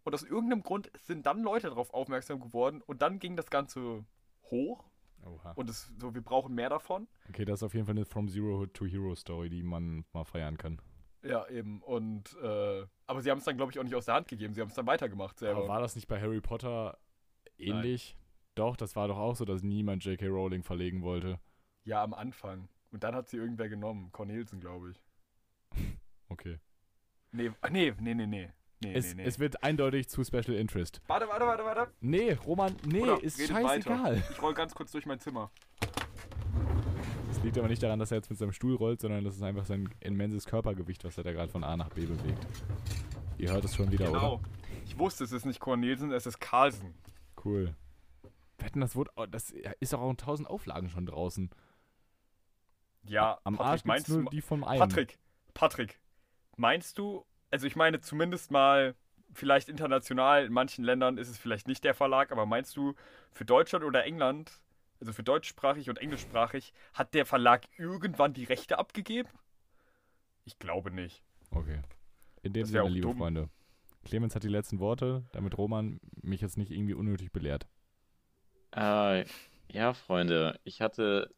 Und 0.05 0.15
aus 0.15 0.23
irgendeinem 0.23 0.63
Grund 0.63 0.91
sind 1.03 1.27
dann 1.27 1.43
Leute 1.43 1.69
darauf 1.69 1.93
aufmerksam 1.93 2.41
geworden 2.41 2.81
und 2.87 3.03
dann 3.03 3.19
ging 3.19 3.37
das 3.37 3.51
Ganze 3.51 4.07
hoch 4.45 4.88
Oha. 5.25 5.53
und 5.53 5.69
es 5.69 5.93
so, 5.99 6.15
wir 6.15 6.23
brauchen 6.23 6.55
mehr 6.55 6.71
davon. 6.71 7.07
Okay, 7.29 7.45
das 7.45 7.61
ist 7.61 7.63
auf 7.63 7.75
jeden 7.75 7.87
Fall 7.87 7.97
eine 7.97 8.05
From 8.05 8.29
Zero 8.29 8.67
to 8.67 8.87
Hero 8.87 9.15
Story, 9.15 9.49
die 9.51 9.63
man 9.63 10.05
mal 10.13 10.25
feiern 10.25 10.57
kann. 10.57 10.81
Ja, 11.23 11.49
eben. 11.49 11.83
Und 11.83 12.37
äh, 12.43 12.87
aber 13.07 13.23
sie 13.23 13.31
haben 13.31 13.39
es 13.39 13.45
dann, 13.45 13.57
glaube 13.57 13.73
ich, 13.73 13.79
auch 13.79 13.85
nicht 13.85 13.95
aus 13.95 14.05
der 14.05 14.15
Hand 14.15 14.29
gegeben. 14.29 14.55
Sie 14.55 14.61
haben 14.61 14.69
es 14.69 14.75
dann 14.75 14.87
weitergemacht 14.87 15.39
selber. 15.39 15.59
Aber 15.61 15.69
war 15.69 15.81
das 15.81 15.97
nicht 15.97 16.07
bei 16.09 16.21
Harry 16.21 16.41
Potter 16.41 16.99
ähnlich? 17.59 18.17
Doch, 18.55 18.77
das 18.77 18.97
war 18.97 19.09
doch 19.09 19.19
auch 19.19 19.37
so, 19.37 19.45
dass 19.45 19.63
niemand 19.63 20.05
J.K. 20.05 20.27
Rowling 20.27 20.63
verlegen 20.63 21.03
wollte. 21.03 21.41
Ja, 21.85 22.03
am 22.03 22.15
Anfang. 22.15 22.69
Und 22.91 23.05
dann 23.05 23.15
hat 23.15 23.29
sie 23.29 23.37
irgendwer 23.37 23.69
genommen. 23.69 24.11
Cornelsen, 24.13 24.61
glaube 24.61 24.91
ich. 24.93 25.03
Okay. 26.31 26.59
Nee, 27.33 27.51
ah, 27.63 27.71
nee, 27.71 27.95
nee, 28.01 28.15
nee, 28.15 28.27
nee. 28.27 28.51
Nee, 28.81 28.95
Es, 28.95 29.09
nee, 29.15 29.23
nee. 29.23 29.29
es 29.29 29.39
wird 29.39 29.63
eindeutig 29.65 30.09
zu 30.09 30.23
Special 30.25 30.55
Interest. 30.55 31.01
warte, 31.09 31.27
warte, 31.29 31.47
warte, 31.47 31.65
warte. 31.65 31.93
Nee, 32.01 32.33
Roman, 32.35 32.77
nee, 32.87 33.01
Oder 33.01 33.23
ist 33.23 33.41
scheißegal. 33.45 34.23
Ich 34.31 34.41
roll 34.41 34.55
ganz 34.55 34.75
kurz 34.75 34.93
durch 34.93 35.05
mein 35.07 35.19
Zimmer. 35.19 35.51
Es 37.31 37.43
liegt 37.43 37.59
aber 37.59 37.69
nicht 37.69 37.83
daran, 37.83 37.99
dass 37.99 38.11
er 38.11 38.19
jetzt 38.19 38.31
mit 38.31 38.39
seinem 38.39 38.53
Stuhl 38.53 38.75
rollt, 38.77 39.01
sondern 39.01 39.25
das 39.25 39.37
ist 39.37 39.43
einfach 39.43 39.65
sein 39.67 39.89
immenses 40.01 40.45
Körpergewicht, 40.47 41.05
was 41.05 41.19
er 41.19 41.25
da 41.25 41.33
gerade 41.33 41.51
von 41.51 41.65
A 41.65 41.77
nach 41.77 41.89
B 41.91 42.07
bewegt. 42.07 42.47
Ihr 43.37 43.53
hört 43.53 43.65
es 43.65 43.75
schon 43.77 43.91
wieder, 43.93 44.07
Genau. 44.07 44.35
oder? 44.37 44.45
Ich 44.87 44.99
wusste, 44.99 45.25
es 45.25 45.33
ist 45.33 45.45
nicht 45.45 45.61
Cornelsen, 45.61 46.11
es 46.13 46.27
ist 46.27 46.41
Carlsen. 46.41 46.95
Cool. 47.45 47.75
Wetten, 48.59 48.81
das 48.81 48.97
wurde, 48.97 49.11
oh, 49.17 49.27
das 49.27 49.53
ist 49.81 49.95
auch 49.95 50.11
in 50.11 50.17
tausend 50.17 50.49
Auflagen 50.49 50.89
schon 50.89 51.07
draußen. 51.07 51.51
Ja, 53.05 53.39
Am 53.45 53.55
Patrick, 53.57 53.71
Arsch 53.71 53.85
meinst 53.85 54.09
nur 54.09 54.23
du, 54.25 54.31
die 54.31 54.41
vom 54.41 54.65
einen. 54.65 54.81
Patrick, 54.81 55.19
Patrick, 55.55 56.01
meinst 56.57 56.99
du, 56.99 57.25
also 57.51 57.67
ich 57.67 57.77
meine 57.77 58.01
zumindest 58.01 58.51
mal, 58.51 58.95
vielleicht 59.33 59.69
international, 59.69 60.45
in 60.45 60.53
manchen 60.53 60.85
Ländern 60.85 61.19
ist 61.19 61.29
es 61.29 61.39
vielleicht 61.39 61.69
nicht 61.69 61.85
der 61.85 61.95
Verlag, 61.95 62.33
aber 62.33 62.47
meinst 62.47 62.77
du, 62.77 62.95
für 63.33 63.45
Deutschland 63.45 63.85
oder 63.85 64.05
England, 64.05 64.53
also 65.01 65.13
für 65.13 65.23
deutschsprachig 65.23 65.89
und 65.89 65.99
englischsprachig, 65.99 66.73
hat 66.95 67.15
der 67.15 67.27
Verlag 67.27 67.67
irgendwann 67.77 68.33
die 68.33 68.45
Rechte 68.45 68.79
abgegeben? 68.79 69.29
Ich 70.45 70.59
glaube 70.59 70.91
nicht. 70.91 71.23
Okay. 71.51 71.83
In 72.43 72.53
dem 72.53 72.67
Sinne, 72.67 72.89
liebe 72.89 73.09
dumm. 73.09 73.19
Freunde. 73.19 73.49
Clemens 74.05 74.35
hat 74.35 74.43
die 74.43 74.49
letzten 74.49 74.79
Worte, 74.79 75.25
damit 75.33 75.59
Roman 75.59 76.01
mich 76.23 76.41
jetzt 76.41 76.57
nicht 76.57 76.71
irgendwie 76.71 76.95
unnötig 76.95 77.33
belehrt. 77.33 77.67
Äh, 78.75 79.25
ja, 79.71 79.93
Freunde, 79.93 80.59
ich 80.65 80.81
hatte, 80.81 81.35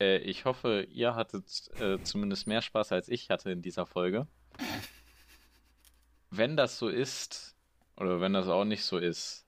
äh, 0.00 0.18
ich 0.18 0.44
hoffe, 0.44 0.86
ihr 0.90 1.14
hattet 1.14 1.70
äh, 1.78 2.02
zumindest 2.02 2.46
mehr 2.46 2.62
Spaß 2.62 2.92
als 2.92 3.08
ich 3.08 3.30
hatte 3.30 3.50
in 3.50 3.60
dieser 3.60 3.86
Folge. 3.86 4.26
Wenn 6.30 6.56
das 6.56 6.78
so 6.78 6.88
ist, 6.88 7.56
oder 7.96 8.20
wenn 8.20 8.32
das 8.32 8.48
auch 8.48 8.64
nicht 8.64 8.84
so 8.84 8.98
ist, 8.98 9.46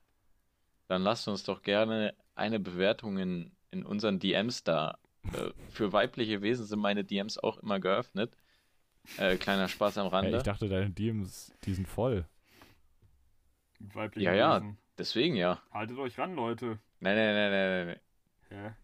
dann 0.89 1.03
lasst 1.03 1.29
uns 1.29 1.45
doch 1.45 1.63
gerne 1.63 2.15
eine 2.35 2.61
Bewertung 2.61 3.19
in, 3.19 3.53
in 3.71 3.85
unseren 3.85 4.19
DMs 4.19 4.65
da. 4.65 4.99
Äh, 5.33 5.51
für 5.71 5.93
weibliche 5.93 6.43
Wesen 6.43 6.67
sind 6.67 6.81
meine 6.81 7.05
DMs 7.05 7.39
auch 7.39 7.59
immer 7.59 7.79
geöffnet. 7.81 8.37
Äh, 9.17 9.37
kleiner 9.37 9.69
Spaß 9.69 9.99
am 9.99 10.07
Hey, 10.07 10.15
Rande. 10.15 10.37
ich 10.39 10.43
dachte, 10.43 10.69
deine 10.69 10.91
DMs, 10.91 11.53
die 11.65 11.75
sind 11.75 11.89
voll. 11.89 12.27
Weibliche 13.79 14.27
Ja, 14.27 14.35
ja. 14.35 14.57
Wesen. 14.57 14.79
Deswegen 14.99 15.37
ja. 15.37 15.63
Haltet 15.71 15.99
euch 15.99 16.19
ran, 16.19 16.35
Leute. 16.35 16.79
Nein, 17.01 17.17
nein, 17.17 17.35
nein, 17.35 17.51
nein, 17.51 17.87
nein. 17.87 18.01
Ja. 18.51 18.77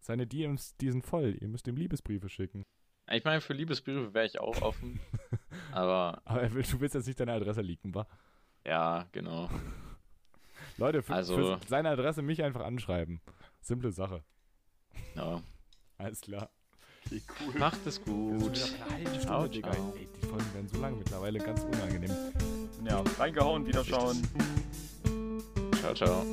Seine 0.00 0.26
DMs, 0.26 0.76
die 0.76 0.90
sind 0.90 1.04
voll. 1.04 1.36
Ihr 1.40 1.48
müsst 1.48 1.68
ihm 1.68 1.76
Liebesbriefe 1.76 2.28
schicken. 2.28 2.64
Ich 3.10 3.24
meine, 3.24 3.40
für 3.40 3.52
Liebesbriefe 3.54 4.12
wäre 4.14 4.26
ich 4.26 4.38
auch 4.40 4.60
offen. 4.62 5.00
Aber 5.72 6.20
Aber 6.24 6.42
er 6.42 6.52
will, 6.52 6.62
du 6.62 6.80
willst 6.80 6.94
jetzt 6.94 7.06
nicht 7.06 7.18
deine 7.20 7.32
Adresse 7.32 7.60
leaken, 7.62 7.94
wa? 7.94 8.06
ja, 8.66 9.06
genau. 9.12 9.48
Leute, 10.76 11.02
für, 11.02 11.14
Also- 11.14 11.36
für 11.36 11.60
seine 11.66 11.88
Adresse 11.90 12.22
mich 12.22 12.42
einfach 12.42 12.62
anschreiben. 12.64 13.20
Simple 13.60 13.90
Sache. 13.92 14.22
Ja. 15.14 15.42
Alles 15.96 16.20
klar. 16.20 16.50
Okay, 17.06 17.22
cool. 17.40 17.58
Macht 17.58 17.86
es 17.86 18.02
gut. 18.02 18.56
Ciao, 18.56 19.46
Stunde, 19.46 19.60
ciao. 19.62 19.94
Ey, 19.96 20.08
die 20.20 20.26
Folgen 20.26 20.54
werden 20.54 20.68
so 20.68 20.80
lang 20.80 20.98
mittlerweile, 20.98 21.38
ganz 21.38 21.64
unangenehm. 21.64 22.14
Ja, 22.84 23.02
reingehauen, 23.18 23.66
wiederschauen. 23.66 24.22
Ciao, 25.80 25.94
ciao. 25.94 26.24